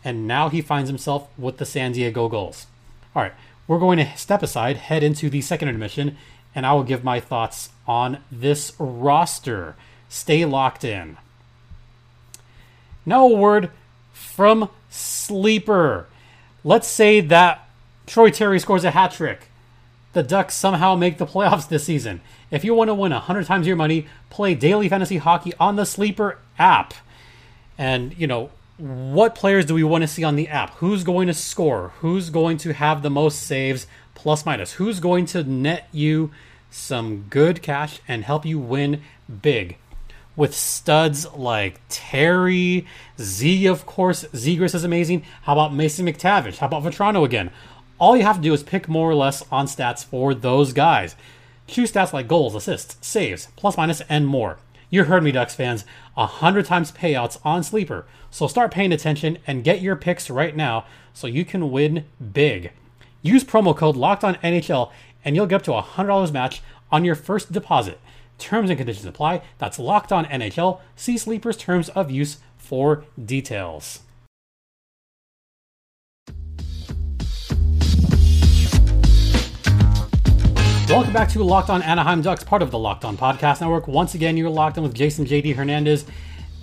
And 0.04 0.26
now 0.26 0.48
he 0.48 0.60
finds 0.60 0.88
himself 0.88 1.28
with 1.36 1.58
the 1.58 1.66
San 1.66 1.92
Diego 1.92 2.28
Gulls. 2.28 2.66
All 3.14 3.22
right, 3.22 3.32
we're 3.66 3.78
going 3.78 3.98
to 3.98 4.16
step 4.16 4.42
aside, 4.42 4.76
head 4.76 5.02
into 5.02 5.28
the 5.28 5.40
second 5.40 5.68
intermission, 5.68 6.16
and 6.54 6.64
I 6.64 6.72
will 6.72 6.84
give 6.84 7.04
my 7.04 7.20
thoughts 7.20 7.70
on 7.86 8.18
this 8.30 8.72
roster. 8.78 9.76
Stay 10.08 10.44
locked 10.44 10.84
in. 10.84 11.16
Now, 13.04 13.26
a 13.26 13.36
word 13.36 13.70
from 14.12 14.70
Sleeper. 14.90 16.06
Let's 16.64 16.88
say 16.88 17.20
that 17.20 17.65
Troy 18.06 18.30
Terry 18.30 18.58
scores 18.60 18.84
a 18.84 18.92
hat 18.92 19.12
trick. 19.12 19.48
The 20.12 20.22
Ducks 20.22 20.54
somehow 20.54 20.94
make 20.94 21.18
the 21.18 21.26
playoffs 21.26 21.68
this 21.68 21.84
season. 21.84 22.22
If 22.50 22.64
you 22.64 22.74
want 22.74 22.88
to 22.88 22.94
win 22.94 23.12
100 23.12 23.44
times 23.46 23.66
your 23.66 23.76
money, 23.76 24.06
play 24.30 24.54
daily 24.54 24.88
fantasy 24.88 25.18
hockey 25.18 25.52
on 25.60 25.76
the 25.76 25.84
Sleeper 25.84 26.38
app. 26.58 26.94
And, 27.76 28.16
you 28.16 28.26
know, 28.26 28.50
what 28.78 29.34
players 29.34 29.66
do 29.66 29.74
we 29.74 29.84
want 29.84 30.02
to 30.02 30.08
see 30.08 30.24
on 30.24 30.36
the 30.36 30.48
app? 30.48 30.74
Who's 30.76 31.04
going 31.04 31.26
to 31.26 31.34
score? 31.34 31.92
Who's 32.00 32.30
going 32.30 32.56
to 32.58 32.72
have 32.72 33.02
the 33.02 33.10
most 33.10 33.42
saves, 33.42 33.86
plus 34.14 34.46
minus? 34.46 34.72
Who's 34.72 35.00
going 35.00 35.26
to 35.26 35.44
net 35.44 35.88
you 35.92 36.30
some 36.70 37.26
good 37.28 37.62
cash 37.62 38.00
and 38.06 38.24
help 38.24 38.46
you 38.46 38.58
win 38.58 39.02
big? 39.42 39.76
With 40.34 40.54
studs 40.54 41.26
like 41.32 41.80
Terry, 41.88 42.86
Z, 43.18 43.66
of 43.66 43.86
course. 43.86 44.24
Zegras 44.34 44.74
is 44.74 44.84
amazing. 44.84 45.24
How 45.42 45.54
about 45.54 45.74
Mason 45.74 46.06
McTavish? 46.06 46.58
How 46.58 46.66
about 46.66 46.82
Vatrano 46.82 47.24
again? 47.24 47.50
All 47.98 48.16
you 48.16 48.24
have 48.24 48.36
to 48.36 48.42
do 48.42 48.52
is 48.52 48.62
pick 48.62 48.88
more 48.88 49.10
or 49.10 49.14
less 49.14 49.42
on 49.50 49.66
stats 49.66 50.04
for 50.04 50.34
those 50.34 50.74
guys. 50.74 51.16
Choose 51.66 51.90
stats 51.90 52.12
like 52.12 52.28
goals, 52.28 52.54
assists, 52.54 52.96
saves, 53.06 53.48
plus 53.56 53.76
minus, 53.76 54.02
and 54.02 54.26
more. 54.26 54.58
You 54.90 55.04
heard 55.04 55.24
me, 55.24 55.32
Ducks 55.32 55.54
fans. 55.54 55.84
A 56.16 56.26
hundred 56.26 56.66
times 56.66 56.92
payouts 56.92 57.38
on 57.44 57.62
Sleeper. 57.62 58.06
So 58.30 58.46
start 58.46 58.70
paying 58.70 58.92
attention 58.92 59.38
and 59.46 59.64
get 59.64 59.80
your 59.80 59.96
picks 59.96 60.28
right 60.28 60.54
now 60.54 60.84
so 61.14 61.26
you 61.26 61.44
can 61.44 61.70
win 61.70 62.04
big. 62.32 62.72
Use 63.22 63.44
promo 63.44 63.74
code 63.74 63.96
Locked 63.96 64.24
On 64.24 64.34
NHL 64.36 64.92
and 65.24 65.34
you'll 65.34 65.46
get 65.46 65.56
up 65.56 65.62
to 65.62 65.74
a 65.74 65.80
hundred 65.80 66.08
dollars 66.08 66.32
match 66.32 66.62
on 66.92 67.04
your 67.04 67.14
first 67.14 67.50
deposit. 67.50 67.98
Terms 68.38 68.68
and 68.68 68.78
conditions 68.78 69.06
apply. 69.06 69.42
That's 69.58 69.78
Locked 69.78 70.12
On 70.12 70.26
NHL. 70.26 70.80
See 70.94 71.16
Sleeper's 71.16 71.56
terms 71.56 71.88
of 71.90 72.10
use 72.10 72.36
for 72.58 73.04
details. 73.22 74.00
Welcome 80.96 81.12
back 81.12 81.28
to 81.32 81.44
Locked 81.44 81.68
On 81.68 81.82
Anaheim 81.82 82.22
Ducks, 82.22 82.42
part 82.42 82.62
of 82.62 82.70
the 82.70 82.78
Locked 82.78 83.04
On 83.04 83.18
Podcast 83.18 83.60
Network. 83.60 83.86
Once 83.86 84.14
again, 84.14 84.38
you're 84.38 84.48
locked 84.48 84.78
on 84.78 84.82
with 84.82 84.94
Jason 84.94 85.26
JD 85.26 85.54
Hernandez 85.54 86.06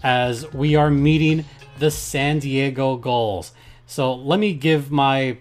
as 0.01 0.51
we 0.51 0.75
are 0.75 0.89
meeting 0.89 1.45
the 1.77 1.91
San 1.91 2.39
Diego 2.39 2.97
Gulls. 2.97 3.51
So 3.85 4.11
let 4.15 4.39
me 4.39 4.55
give 4.55 4.89
my 4.89 5.37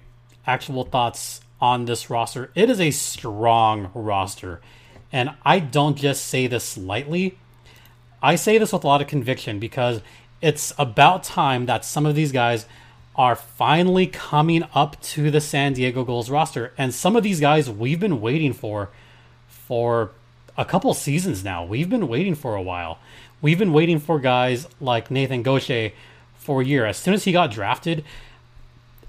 actual 0.47 0.85
thoughts 0.85 1.41
on 1.59 1.87
this 1.87 2.11
roster. 2.11 2.51
It 2.55 2.69
is 2.69 2.83
a 2.83 2.91
strong 2.91 3.91
roster, 3.95 4.61
and 5.11 5.31
I 5.43 5.59
don't 5.59 5.97
just 5.97 6.27
say 6.27 6.47
this 6.47 6.77
lightly. 6.77 7.39
I 8.23 8.35
say 8.35 8.59
this 8.59 8.75
with 8.75 8.85
a 8.85 8.87
lot 8.87 9.01
of 9.01 9.09
conviction 9.09 9.59
because 9.59 10.03
it's 10.43 10.75
about 10.77 11.25
time 11.25 11.65
that 11.65 11.87
some 11.87 12.05
of 12.05 12.15
these 12.15 12.31
guys 12.31 12.67
are 13.15 13.37
finally 13.37 14.07
coming 14.07 14.65
up 14.75 15.01
to 15.03 15.31
the 15.31 15.41
San 15.41 15.75
Diego 15.75 16.05
Gulls 16.05 16.31
roster. 16.31 16.73
And 16.79 16.95
some 16.95 17.17
of 17.17 17.23
these 17.23 17.41
guys 17.41 17.69
we've 17.69 18.01
been 18.01 18.21
waiting 18.21 18.53
for 18.53 18.91
for 19.49 20.13
a 20.57 20.65
couple 20.65 20.93
seasons 20.95 21.45
now. 21.45 21.65
We've 21.65 21.91
been 21.91 22.09
waiting 22.09 22.35
for 22.35 22.55
a 22.55 22.63
while. 22.63 22.99
We've 23.41 23.59
been 23.59 23.73
waiting 23.73 23.99
for 23.99 24.19
guys 24.19 24.69
like 24.81 25.11
Nathan 25.11 25.43
Gaucher 25.43 25.93
for 26.35 26.63
a 26.63 26.65
year. 26.65 26.87
As 26.87 26.97
soon 26.97 27.15
as 27.15 27.25
he 27.25 27.33
got 27.33 27.51
drafted, 27.51 28.05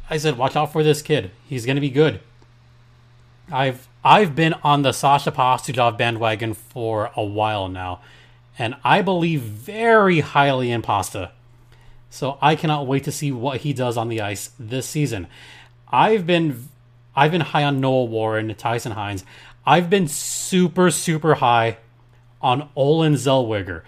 I 0.10 0.18
said, 0.18 0.38
"Watch 0.38 0.56
out 0.56 0.72
for 0.72 0.84
this 0.84 1.02
kid. 1.02 1.32
He's 1.48 1.66
going 1.66 1.76
to 1.76 1.82
be 1.82 1.90
good." 1.90 2.20
I've 3.52 3.88
I've 4.04 4.36
been 4.36 4.54
on 4.64 4.82
the 4.82 4.92
Sasha 4.92 5.32
Pastujov 5.32 5.98
bandwagon 5.98 6.54
for 6.54 7.12
a 7.16 7.24
while 7.24 7.68
now, 7.68 8.02
and 8.58 8.76
I 8.84 9.02
believe 9.02 9.42
very 9.42 10.20
highly 10.22 10.72
in 10.72 10.82
Pasta. 10.82 11.32
So 12.14 12.38
I 12.44 12.56
cannot 12.56 12.86
wait 12.86 13.06
to 13.06 13.12
see 13.12 13.32
what 13.32 13.62
he 13.62 13.74
does 13.74 13.98
on 13.98 14.08
the 14.08 14.22
ice 14.22 14.52
this 14.60 14.86
season. 14.86 15.26
I've 15.92 16.28
been 16.28 16.70
I've 17.16 17.32
been 17.32 17.42
high 17.42 17.64
on 17.64 17.82
Noah 17.82 18.04
Warren, 18.04 18.54
Tyson 18.54 18.92
Hinds. 18.92 19.26
I've 19.66 19.90
been 19.90 20.08
super 20.08 20.92
super 20.92 21.34
high 21.34 21.78
on 22.40 22.70
Olen 22.76 23.16
Zellweger. 23.16 23.82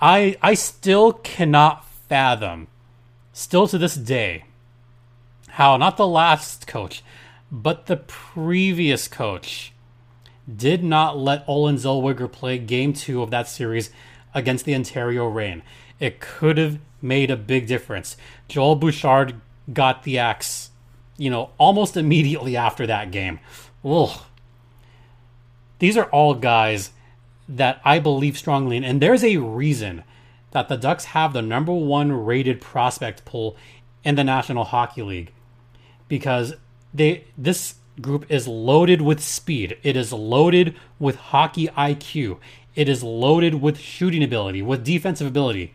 I 0.00 0.38
I 0.40 0.54
still 0.54 1.12
cannot 1.12 1.86
fathom, 2.08 2.68
still 3.34 3.68
to 3.68 3.76
this 3.76 3.96
day, 3.96 4.46
how 5.50 5.76
not 5.76 5.98
the 5.98 6.06
last 6.06 6.66
coach, 6.66 7.04
but 7.50 7.84
the 7.84 7.98
previous 7.98 9.08
coach 9.08 9.74
did 10.56 10.82
not 10.82 11.18
let 11.18 11.44
Olen 11.46 11.76
Zellweger 11.76 12.32
play 12.32 12.56
game 12.56 12.94
two 12.94 13.22
of 13.22 13.30
that 13.30 13.46
series 13.46 13.90
against 14.32 14.64
the 14.64 14.74
Ontario 14.74 15.26
Reign. 15.28 15.62
It 16.02 16.18
could 16.18 16.58
have 16.58 16.80
made 17.00 17.30
a 17.30 17.36
big 17.36 17.68
difference. 17.68 18.16
Joel 18.48 18.74
Bouchard 18.74 19.40
got 19.72 20.02
the 20.02 20.18
axe, 20.18 20.70
you 21.16 21.30
know, 21.30 21.50
almost 21.58 21.96
immediately 21.96 22.56
after 22.56 22.88
that 22.88 23.12
game. 23.12 23.38
Ugh. 23.84 24.20
These 25.78 25.96
are 25.96 26.06
all 26.06 26.34
guys 26.34 26.90
that 27.48 27.80
I 27.84 28.00
believe 28.00 28.36
strongly 28.36 28.76
in, 28.76 28.82
and 28.82 29.00
there's 29.00 29.22
a 29.22 29.36
reason 29.36 30.02
that 30.50 30.68
the 30.68 30.76
Ducks 30.76 31.04
have 31.06 31.32
the 31.32 31.40
number 31.40 31.72
one 31.72 32.10
rated 32.10 32.60
prospect 32.60 33.24
pool 33.24 33.56
in 34.02 34.16
the 34.16 34.24
National 34.24 34.64
Hockey 34.64 35.02
League 35.02 35.32
because 36.08 36.54
they 36.92 37.26
this 37.38 37.76
group 38.00 38.26
is 38.28 38.48
loaded 38.48 39.02
with 39.02 39.20
speed. 39.20 39.78
It 39.84 39.96
is 39.96 40.12
loaded 40.12 40.74
with 40.98 41.14
hockey 41.14 41.68
IQ. 41.68 42.38
It 42.74 42.88
is 42.88 43.04
loaded 43.04 43.62
with 43.62 43.78
shooting 43.78 44.24
ability, 44.24 44.62
with 44.62 44.82
defensive 44.82 45.28
ability 45.28 45.74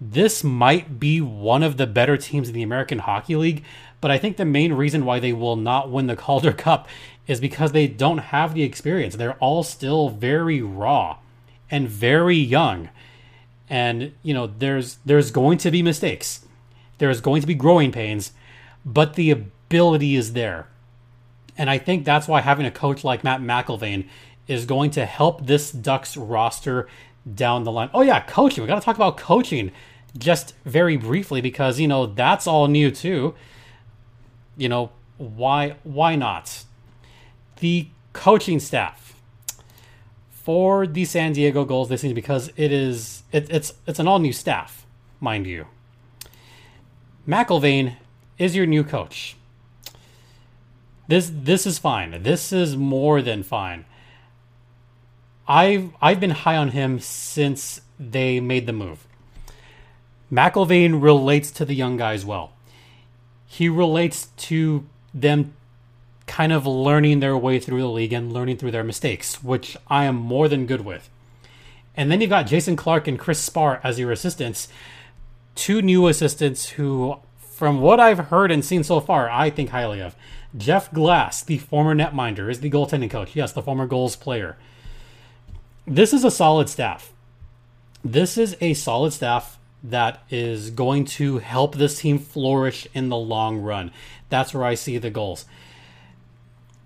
this 0.00 0.44
might 0.44 0.98
be 0.98 1.20
one 1.20 1.62
of 1.62 1.76
the 1.76 1.86
better 1.86 2.16
teams 2.16 2.48
in 2.48 2.54
the 2.54 2.62
American 2.62 2.98
Hockey 2.98 3.36
League, 3.36 3.64
but 4.00 4.10
I 4.10 4.18
think 4.18 4.36
the 4.36 4.44
main 4.44 4.72
reason 4.72 5.04
why 5.04 5.18
they 5.18 5.32
will 5.32 5.56
not 5.56 5.90
win 5.90 6.06
the 6.06 6.16
Calder 6.24 6.52
Cup 6.52 6.88
is 7.26 7.40
because 7.40 7.72
they 7.72 7.86
don't 7.86 8.18
have 8.18 8.54
the 8.54 8.62
experience. 8.62 9.16
They're 9.16 9.34
all 9.34 9.62
still 9.62 10.10
very 10.10 10.60
raw 10.60 11.18
and 11.70 11.88
very 11.88 12.36
young. 12.36 12.90
And, 13.70 14.12
you 14.22 14.34
know, 14.34 14.46
there's 14.46 14.98
there's 15.06 15.30
going 15.30 15.58
to 15.58 15.70
be 15.70 15.82
mistakes. 15.82 16.44
There's 16.98 17.20
going 17.20 17.40
to 17.40 17.46
be 17.46 17.54
growing 17.54 17.92
pains, 17.92 18.32
but 18.84 19.14
the 19.14 19.30
ability 19.30 20.16
is 20.16 20.34
there. 20.34 20.68
And 21.56 21.70
I 21.70 21.78
think 21.78 22.04
that's 22.04 22.28
why 22.28 22.40
having 22.40 22.66
a 22.66 22.70
coach 22.70 23.04
like 23.04 23.24
Matt 23.24 23.40
McIlvain 23.40 24.06
is 24.46 24.66
going 24.66 24.90
to 24.92 25.06
help 25.06 25.46
this 25.46 25.70
Ducks 25.72 26.16
roster 26.16 26.88
down 27.32 27.64
the 27.64 27.72
line. 27.72 27.90
Oh 27.94 28.02
yeah, 28.02 28.20
coaching. 28.20 28.62
We 28.62 28.68
got 28.68 28.76
to 28.76 28.84
talk 28.84 28.96
about 28.96 29.16
coaching 29.16 29.72
just 30.16 30.54
very 30.64 30.96
briefly 30.96 31.40
because 31.40 31.80
you 31.80 31.88
know 31.88 32.06
that's 32.06 32.46
all 32.46 32.68
new 32.68 32.90
too. 32.90 33.34
You 34.56 34.68
know 34.68 34.90
why 35.16 35.76
why 35.82 36.16
not? 36.16 36.64
The 37.60 37.88
coaching 38.12 38.60
staff 38.60 39.14
for 40.30 40.86
the 40.86 41.04
San 41.04 41.32
Diego 41.32 41.64
Gulls 41.64 41.88
this 41.88 42.02
season 42.02 42.14
because 42.14 42.50
it 42.56 42.70
is 42.70 43.22
it, 43.32 43.50
it's 43.50 43.74
it's 43.86 43.98
an 43.98 44.06
all 44.06 44.18
new 44.18 44.32
staff, 44.32 44.86
mind 45.20 45.46
you. 45.46 45.66
McIlvain 47.26 47.96
is 48.38 48.54
your 48.54 48.66
new 48.66 48.84
coach. 48.84 49.36
This 51.08 51.30
this 51.32 51.66
is 51.66 51.78
fine. 51.78 52.22
This 52.22 52.52
is 52.52 52.76
more 52.76 53.22
than 53.22 53.42
fine. 53.42 53.86
I've 55.46 55.90
I've 56.00 56.20
been 56.20 56.30
high 56.30 56.56
on 56.56 56.70
him 56.70 56.98
since 57.00 57.80
they 57.98 58.40
made 58.40 58.66
the 58.66 58.72
move. 58.72 59.06
McIlvain 60.32 61.02
relates 61.02 61.50
to 61.52 61.64
the 61.64 61.74
young 61.74 61.96
guys 61.96 62.24
well. 62.24 62.52
He 63.46 63.68
relates 63.68 64.26
to 64.36 64.86
them 65.12 65.54
kind 66.26 66.52
of 66.52 66.66
learning 66.66 67.20
their 67.20 67.36
way 67.36 67.58
through 67.58 67.80
the 67.80 67.88
league 67.88 68.12
and 68.12 68.32
learning 68.32 68.56
through 68.56 68.70
their 68.70 68.82
mistakes, 68.82 69.44
which 69.44 69.76
I 69.88 70.04
am 70.04 70.16
more 70.16 70.48
than 70.48 70.66
good 70.66 70.84
with. 70.84 71.08
And 71.96 72.10
then 72.10 72.20
you've 72.20 72.30
got 72.30 72.46
Jason 72.46 72.76
Clark 72.76 73.06
and 73.06 73.18
Chris 73.18 73.38
Spar 73.38 73.80
as 73.84 73.98
your 73.98 74.10
assistants, 74.10 74.68
two 75.54 75.82
new 75.82 76.08
assistants 76.08 76.70
who, 76.70 77.18
from 77.38 77.80
what 77.80 78.00
I've 78.00 78.18
heard 78.18 78.50
and 78.50 78.64
seen 78.64 78.82
so 78.82 78.98
far, 78.98 79.30
I 79.30 79.50
think 79.50 79.70
highly 79.70 80.00
of. 80.00 80.16
Jeff 80.56 80.92
Glass, 80.92 81.42
the 81.42 81.58
former 81.58 81.94
netminder, 81.94 82.50
is 82.50 82.60
the 82.60 82.70
goaltending 82.70 83.10
coach. 83.10 83.36
Yes, 83.36 83.52
the 83.52 83.62
former 83.62 83.86
Gulls 83.86 84.16
player. 84.16 84.56
This 85.86 86.14
is 86.14 86.24
a 86.24 86.30
solid 86.30 86.70
staff. 86.70 87.12
This 88.02 88.38
is 88.38 88.56
a 88.60 88.72
solid 88.72 89.12
staff 89.12 89.58
that 89.82 90.22
is 90.30 90.70
going 90.70 91.04
to 91.04 91.38
help 91.38 91.74
this 91.74 92.00
team 92.00 92.18
flourish 92.18 92.88
in 92.94 93.10
the 93.10 93.18
long 93.18 93.58
run. 93.58 93.90
That's 94.30 94.54
where 94.54 94.64
I 94.64 94.74
see 94.74 94.96
the 94.96 95.10
Gulls. 95.10 95.44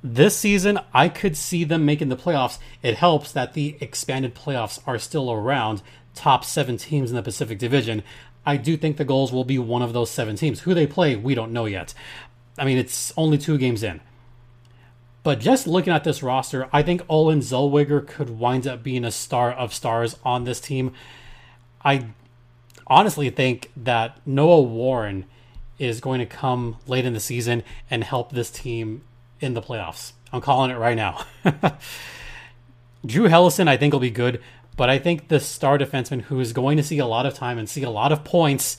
This 0.02 0.36
season, 0.36 0.80
I 0.92 1.08
could 1.08 1.36
see 1.36 1.62
them 1.62 1.84
making 1.84 2.08
the 2.08 2.16
playoffs. 2.16 2.58
It 2.82 2.96
helps 2.96 3.30
that 3.30 3.54
the 3.54 3.76
expanded 3.80 4.34
playoffs 4.34 4.80
are 4.84 4.98
still 4.98 5.30
around, 5.30 5.80
top 6.14 6.44
seven 6.44 6.76
teams 6.76 7.10
in 7.10 7.16
the 7.16 7.22
Pacific 7.22 7.58
Division. 7.58 8.02
I 8.44 8.56
do 8.56 8.76
think 8.76 8.96
the 8.96 9.04
Gulls 9.04 9.32
will 9.32 9.44
be 9.44 9.60
one 9.60 9.82
of 9.82 9.92
those 9.92 10.10
seven 10.10 10.34
teams. 10.34 10.60
Who 10.60 10.74
they 10.74 10.88
play, 10.88 11.14
we 11.14 11.36
don't 11.36 11.52
know 11.52 11.66
yet. 11.66 11.94
I 12.58 12.64
mean, 12.64 12.78
it's 12.78 13.12
only 13.16 13.38
two 13.38 13.58
games 13.58 13.84
in. 13.84 14.00
But 15.22 15.40
just 15.40 15.66
looking 15.66 15.92
at 15.92 16.04
this 16.04 16.22
roster, 16.22 16.68
I 16.72 16.82
think 16.82 17.02
Olen 17.08 17.40
Zellweger 17.40 18.06
could 18.06 18.30
wind 18.30 18.66
up 18.66 18.82
being 18.82 19.04
a 19.04 19.10
star 19.10 19.52
of 19.52 19.74
stars 19.74 20.16
on 20.24 20.44
this 20.44 20.60
team. 20.60 20.92
I 21.84 22.06
honestly 22.86 23.30
think 23.30 23.70
that 23.76 24.18
Noah 24.26 24.62
Warren 24.62 25.26
is 25.78 26.00
going 26.00 26.18
to 26.18 26.26
come 26.26 26.76
late 26.86 27.04
in 27.04 27.12
the 27.12 27.20
season 27.20 27.62
and 27.90 28.02
help 28.04 28.32
this 28.32 28.50
team 28.50 29.02
in 29.40 29.54
the 29.54 29.62
playoffs. 29.62 30.12
I'm 30.32 30.40
calling 30.40 30.70
it 30.70 30.76
right 30.76 30.96
now. 30.96 31.24
Drew 33.06 33.28
Helleson, 33.28 33.68
I 33.68 33.76
think, 33.76 33.92
will 33.92 34.00
be 34.00 34.10
good, 34.10 34.40
but 34.76 34.90
I 34.90 34.98
think 34.98 35.28
the 35.28 35.40
star 35.40 35.78
defenseman 35.78 36.22
who 36.22 36.40
is 36.40 36.52
going 36.52 36.76
to 36.76 36.82
see 36.82 36.98
a 36.98 37.06
lot 37.06 37.26
of 37.26 37.34
time 37.34 37.58
and 37.58 37.68
see 37.68 37.82
a 37.82 37.90
lot 37.90 38.12
of 38.12 38.24
points, 38.24 38.76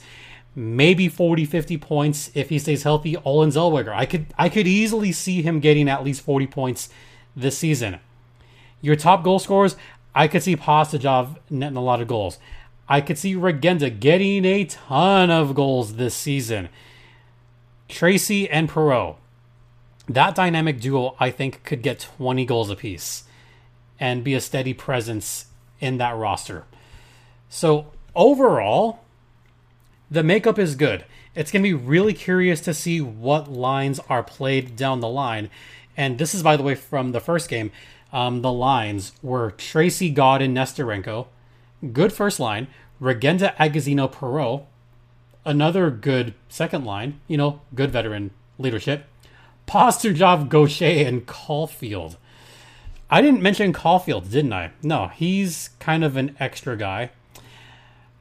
maybe 0.54 1.08
40, 1.08 1.44
50 1.44 1.78
points 1.78 2.30
if 2.34 2.48
he 2.48 2.58
stays 2.58 2.82
healthy, 2.82 3.16
Olen 3.24 3.50
Zellweger. 3.50 3.94
I 3.94 4.06
could 4.06 4.26
I 4.38 4.48
could 4.48 4.66
easily 4.66 5.12
see 5.12 5.42
him 5.42 5.60
getting 5.60 5.88
at 5.88 6.04
least 6.04 6.22
40 6.22 6.46
points 6.46 6.88
this 7.36 7.58
season. 7.58 8.00
Your 8.80 8.96
top 8.96 9.22
goal 9.22 9.38
scorers, 9.38 9.76
I 10.14 10.26
could 10.28 10.42
see 10.42 10.56
Pastujov 10.56 11.36
netting 11.48 11.76
a 11.76 11.82
lot 11.82 12.00
of 12.00 12.08
goals. 12.08 12.38
I 12.88 13.00
could 13.00 13.18
see 13.18 13.34
Regenda 13.34 13.88
getting 14.00 14.44
a 14.44 14.64
ton 14.64 15.30
of 15.30 15.54
goals 15.54 15.94
this 15.94 16.14
season. 16.14 16.68
Tracey 17.88 18.48
and 18.48 18.68
Perreault. 18.68 19.16
That 20.08 20.34
dynamic 20.34 20.80
duo, 20.80 21.14
I 21.20 21.30
think, 21.30 21.62
could 21.62 21.82
get 21.82 22.08
20 22.18 22.44
goals 22.44 22.68
apiece 22.68 23.24
and 24.00 24.24
be 24.24 24.34
a 24.34 24.40
steady 24.40 24.74
presence 24.74 25.46
in 25.78 25.98
that 25.98 26.16
roster. 26.16 26.64
So 27.48 27.92
overall, 28.16 29.00
the 30.10 30.22
makeup 30.22 30.58
is 30.58 30.74
good. 30.74 31.04
It's 31.34 31.52
going 31.52 31.62
to 31.62 31.68
be 31.68 31.74
really 31.74 32.12
curious 32.12 32.60
to 32.62 32.74
see 32.74 33.00
what 33.00 33.50
lines 33.50 34.00
are 34.08 34.22
played 34.22 34.74
down 34.74 35.00
the 35.00 35.08
line. 35.08 35.48
And 35.96 36.18
this 36.18 36.34
is, 36.34 36.42
by 36.42 36.56
the 36.56 36.62
way, 36.62 36.74
from 36.74 37.12
the 37.12 37.20
first 37.20 37.48
game. 37.48 37.70
Um, 38.12 38.42
the 38.42 38.52
lines 38.52 39.12
were 39.22 39.52
Tracey 39.52 40.10
God 40.10 40.42
and 40.42 40.56
Nesterenko. 40.56 41.26
good 41.92 42.12
first 42.12 42.40
line, 42.40 42.66
Regenda 43.00 43.54
Agozzino 43.56 44.12
Perreault, 44.12 44.64
another 45.44 45.90
good 45.90 46.34
second 46.48 46.84
line, 46.84 47.20
you 47.28 47.36
know, 47.36 47.60
good 47.74 47.92
veteran 47.92 48.32
leadership, 48.58 49.06
Pastujov, 49.68 50.48
Gaucher, 50.48 51.06
and 51.06 51.26
Caulfield. 51.26 52.16
I 53.08 53.22
didn't 53.22 53.42
mention 53.42 53.72
Caulfield, 53.72 54.30
didn't 54.30 54.52
I? 54.52 54.72
No, 54.82 55.08
he's 55.08 55.70
kind 55.78 56.04
of 56.04 56.16
an 56.16 56.36
extra 56.40 56.76
guy. 56.76 57.10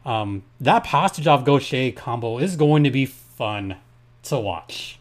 Um, 0.05 0.43
that 0.59 0.85
Pastujov 0.85 1.45
Gaucher 1.45 1.91
combo 1.91 2.37
is 2.39 2.55
going 2.55 2.83
to 2.83 2.91
be 2.91 3.05
fun 3.05 3.77
to 4.23 4.39
watch. 4.39 4.99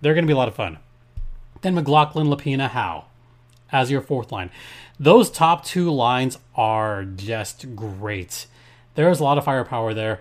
They're 0.00 0.14
going 0.14 0.24
to 0.24 0.28
be 0.28 0.32
a 0.32 0.36
lot 0.36 0.48
of 0.48 0.54
fun. 0.54 0.78
Then 1.62 1.74
McLaughlin, 1.74 2.26
Lopina, 2.26 2.68
Howe 2.68 3.04
as 3.72 3.90
your 3.90 4.00
fourth 4.00 4.32
line. 4.32 4.50
Those 4.98 5.30
top 5.30 5.64
two 5.64 5.90
lines 5.90 6.38
are 6.54 7.04
just 7.04 7.76
great. 7.76 8.46
There's 8.94 9.20
a 9.20 9.24
lot 9.24 9.38
of 9.38 9.44
firepower 9.44 9.94
there. 9.94 10.20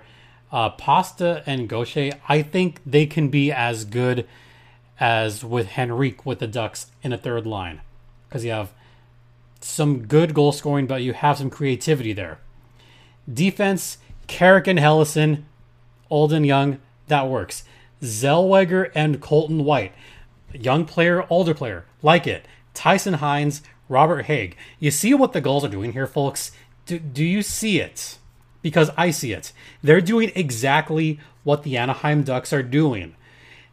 Uh, 0.51 0.69
Pasta 0.69 1.43
and 1.45 1.67
Gaucher, 1.67 2.11
I 2.27 2.41
think 2.41 2.81
they 2.85 3.05
can 3.05 3.29
be 3.29 3.51
as 3.51 3.85
good 3.85 4.27
as 4.99 5.43
with 5.43 5.77
Henrique 5.77 6.25
with 6.25 6.39
the 6.39 6.47
Ducks 6.47 6.87
in 7.03 7.13
a 7.13 7.17
third 7.17 7.45
line 7.45 7.81
because 8.27 8.43
you 8.43 8.51
have 8.51 8.73
some 9.61 10.05
good 10.05 10.33
goal 10.33 10.51
scoring, 10.51 10.87
but 10.87 11.01
you 11.01 11.13
have 11.13 11.37
some 11.37 11.49
creativity 11.49 12.13
there. 12.13 12.39
Defense, 13.31 13.97
Carrick 14.29 14.67
and 14.67 14.79
Helleson, 14.79 15.43
old 16.09 16.31
and 16.31 16.45
young, 16.45 16.79
that 17.07 17.27
works. 17.27 17.63
Zellweger 18.01 18.91
and 18.95 19.19
Colton 19.19 19.65
White, 19.65 19.91
young 20.53 20.85
player, 20.85 21.25
older 21.29 21.53
player, 21.53 21.85
like 22.01 22.25
it. 22.27 22.45
Tyson 22.73 23.15
Hinds, 23.15 23.61
Robert 23.89 24.27
Hägg. 24.27 24.53
You 24.79 24.91
see 24.91 25.13
what 25.13 25.33
the 25.33 25.41
Gulls 25.41 25.65
are 25.65 25.69
doing 25.69 25.91
here, 25.93 26.07
folks? 26.07 26.51
Do, 26.85 26.99
do 26.99 27.25
you 27.25 27.41
see 27.41 27.81
it? 27.81 28.19
Because 28.61 28.91
I 28.95 29.09
see 29.09 29.33
it. 29.33 29.51
They're 29.81 29.99
doing 29.99 30.31
exactly 30.35 31.19
what 31.43 31.63
the 31.63 31.75
Anaheim 31.75 32.23
Ducks 32.23 32.53
are 32.53 32.63
doing. 32.63 33.15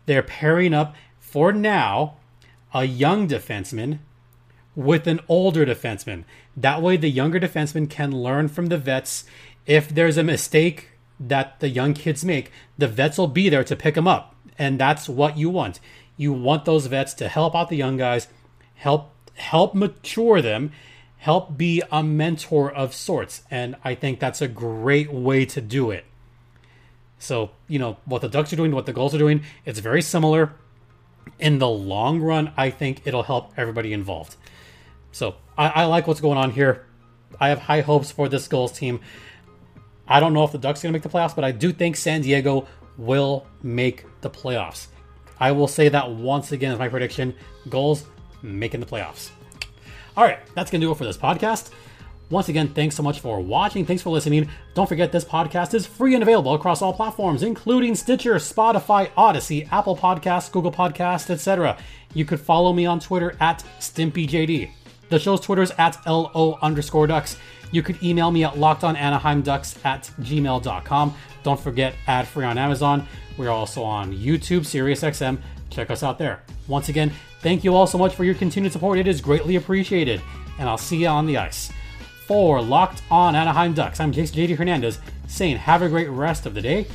They're 0.07 0.23
pairing 0.23 0.73
up, 0.73 0.97
for 1.21 1.53
now, 1.53 2.17
a 2.73 2.85
young 2.85 3.29
defenseman 3.29 3.99
with 4.75 5.07
an 5.07 5.21
older 5.29 5.67
defenseman. 5.67 6.25
That 6.57 6.83
way, 6.83 6.97
the 6.97 7.11
younger 7.11 7.41
defenseman 7.41 7.91
can 7.91 8.13
learn 8.13 8.49
from 8.49 8.67
the 8.67 8.79
vets. 8.79 9.25
If 9.67 9.89
there's 9.89 10.17
a 10.17 10.25
mistake 10.25 10.91
that 11.19 11.61
the 11.61 11.69
young 11.69 11.95
kids 11.95 12.25
make, 12.25 12.53
the 12.79 12.89
vets 12.89 13.19
will 13.19 13.27
be 13.27 13.49
there 13.49 13.65
to 13.65 13.77
pick 13.77 13.95
them 13.95 14.09
up. 14.09 14.35
And 14.59 14.79
that's 14.79 15.09
what 15.09 15.37
you 15.37 15.51
want. 15.51 15.81
You 16.17 16.33
want 16.33 16.65
those 16.65 16.87
vets 16.87 17.15
to 17.15 17.29
help 17.29 17.55
out 17.55 17.69
the 17.69 17.77
young 17.77 17.97
guys 17.97 18.29
help 18.77 19.13
help 19.35 19.75
mature 19.75 20.41
them, 20.41 20.73
help 21.19 21.59
be 21.59 21.83
a 21.91 22.03
mentor 22.03 22.73
of 22.73 22.95
sorts. 22.95 23.43
And 23.51 23.77
I 23.85 23.95
think 23.95 24.21
that's 24.21 24.41
a 24.41 24.49
great 24.49 25.13
way 25.13 25.45
to 25.47 25.61
do 25.61 25.91
it. 25.91 26.05
So, 27.19 27.51
you 27.69 27.79
know, 27.79 27.97
what 28.05 28.23
the 28.23 28.29
Ducks 28.29 28.53
are 28.53 28.57
doing, 28.57 28.73
what 28.73 28.87
the 28.87 28.93
Gulls 28.93 29.15
are 29.15 29.19
doing, 29.19 29.43
it's 29.65 29.79
very 29.79 30.03
similar. 30.03 30.53
In 31.39 31.59
the 31.59 31.69
long 31.69 32.21
run, 32.21 32.53
I 32.57 32.71
think 32.71 33.03
it'll 33.05 33.25
help 33.25 33.53
everybody 33.57 33.93
involved. 33.93 34.37
So 35.13 35.35
I, 35.59 35.69
I 35.69 35.85
like 35.87 36.07
what's 36.07 36.21
going 36.21 36.39
on 36.39 36.53
here. 36.53 36.87
I 37.41 37.49
have 37.49 37.61
high 37.61 37.81
hopes 37.81 38.11
for 38.11 38.29
this 38.29 38.49
Gulls 38.49 38.73
team. 38.73 39.01
I 40.09 40.21
don't 40.21 40.33
know 40.33 40.45
if 40.45 40.53
the 40.53 40.59
Ducks 40.59 40.81
are 40.81 40.85
going 40.85 40.93
to 40.93 40.97
make 40.97 41.03
the 41.03 41.19
playoffs, 41.19 41.35
but 41.35 41.45
I 41.45 41.53
do 41.53 41.73
think 41.73 41.97
San 41.97 42.21
Diego 42.21 42.67
will 42.97 43.47
make 43.63 44.05
the 44.21 44.31
playoffs. 44.31 44.89
I 45.39 45.53
will 45.53 45.69
say 45.69 45.89
that 45.89 46.11
once 46.11 46.53
again 46.53 46.73
as 46.73 46.79
my 46.79 46.89
prediction. 46.89 47.35
Gulls 47.69 48.05
making 48.43 48.81
the 48.81 48.87
playoffs. 48.87 49.31
All 50.17 50.25
right, 50.25 50.39
that's 50.55 50.71
going 50.71 50.81
to 50.81 50.87
do 50.87 50.93
it 50.93 50.97
for 50.97 51.05
this 51.05 51.19
podcast. 51.19 51.71
Once 52.29 52.49
again, 52.49 52.69
thanks 52.69 52.97
so 52.97 53.03
much 53.03 53.21
for 53.21 53.41
watching. 53.41 53.87
Thanks 53.87 54.03
for 54.03 54.11
listening. 54.11 54.49
Don't 54.75 54.89
forget 54.89 55.13
this 55.13 55.25
podcast 55.25 55.75
is 55.75 55.87
free 55.87 56.15
and 56.15 56.23
available 56.23 56.55
across 56.55 56.83
all 56.83 56.93
platforms, 56.93 57.45
including 57.45 57.95
Stitcher, 57.95 58.35
Spotify, 58.37 59.11
Odyssey, 59.17 59.69
Apple 59.71 59.97
Podcasts, 59.97 60.51
Google 60.51 60.73
Podcasts, 60.73 61.31
etc. 61.31 61.77
You 62.15 62.25
could 62.25 62.41
follow 62.41 62.73
me 62.73 62.85
on 62.85 62.99
Twitter 62.99 63.37
at 63.41 63.63
StimpyJD. 63.79 64.71
The 65.09 65.19
show's 65.19 65.41
Twitter 65.41 65.63
is 65.63 65.73
at 65.79 65.99
LO 66.07 66.59
underscore 66.63 67.07
ducks. 67.07 67.37
You 67.71 67.83
could 67.83 68.03
email 68.03 68.31
me 68.31 68.45
at 68.45 68.55
lockedonanaheimducks 68.55 69.85
at 69.85 70.11
gmail.com. 70.21 71.15
Don't 71.43 71.61
forget, 71.61 71.95
ad 72.07 72.27
free 72.27 72.45
on 72.45 72.59
Amazon. 72.59 73.07
We're 73.37 73.51
also 73.51 73.83
on 73.83 74.13
YouTube, 74.13 74.61
SiriusXM. 74.61 75.39
Check 75.71 75.91
us 75.91 76.03
out 76.03 76.19
there. 76.19 76.43
Once 76.69 76.89
again, 76.89 77.13
Thank 77.47 77.63
you 77.63 77.77
all 77.77 77.87
so 77.87 77.97
much 77.97 78.13
for 78.13 78.25
your 78.25 78.35
continued 78.35 78.73
support. 78.73 78.99
It 78.99 79.07
is 79.07 79.21
greatly 79.21 79.55
appreciated. 79.55 80.21
And 80.59 80.69
I'll 80.69 80.77
see 80.77 80.97
you 80.97 81.07
on 81.07 81.27
the 81.27 81.39
ice. 81.39 81.71
For 82.27 82.61
Locked 82.61 83.03
On 83.09 83.37
Anaheim 83.37 83.73
Ducks, 83.73 84.01
I'm 84.01 84.11
Jason 84.11 84.37
JD 84.37 84.57
Hernandez 84.57 84.99
saying 85.29 85.59
have 85.59 85.83
a 85.83 85.89
great 85.89 86.09
rest 86.09 86.47
of 86.47 86.55
the 86.55 86.61
day. 86.61 86.89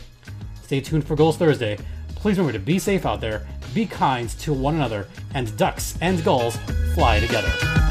Stay 0.62 0.82
tuned 0.82 1.08
for 1.08 1.16
Gulls 1.16 1.38
Thursday. 1.38 1.78
Please 2.16 2.38
remember 2.38 2.60
to 2.60 2.64
be 2.64 2.80
safe 2.80 3.06
out 3.06 3.22
there, 3.22 3.48
be 3.74 3.86
kind 3.86 4.28
to 4.40 4.52
one 4.52 4.76
another, 4.76 5.08
and 5.34 5.56
ducks 5.56 5.98
and 6.02 6.22
gulls 6.22 6.58
fly 6.96 7.22
together. 7.22 7.91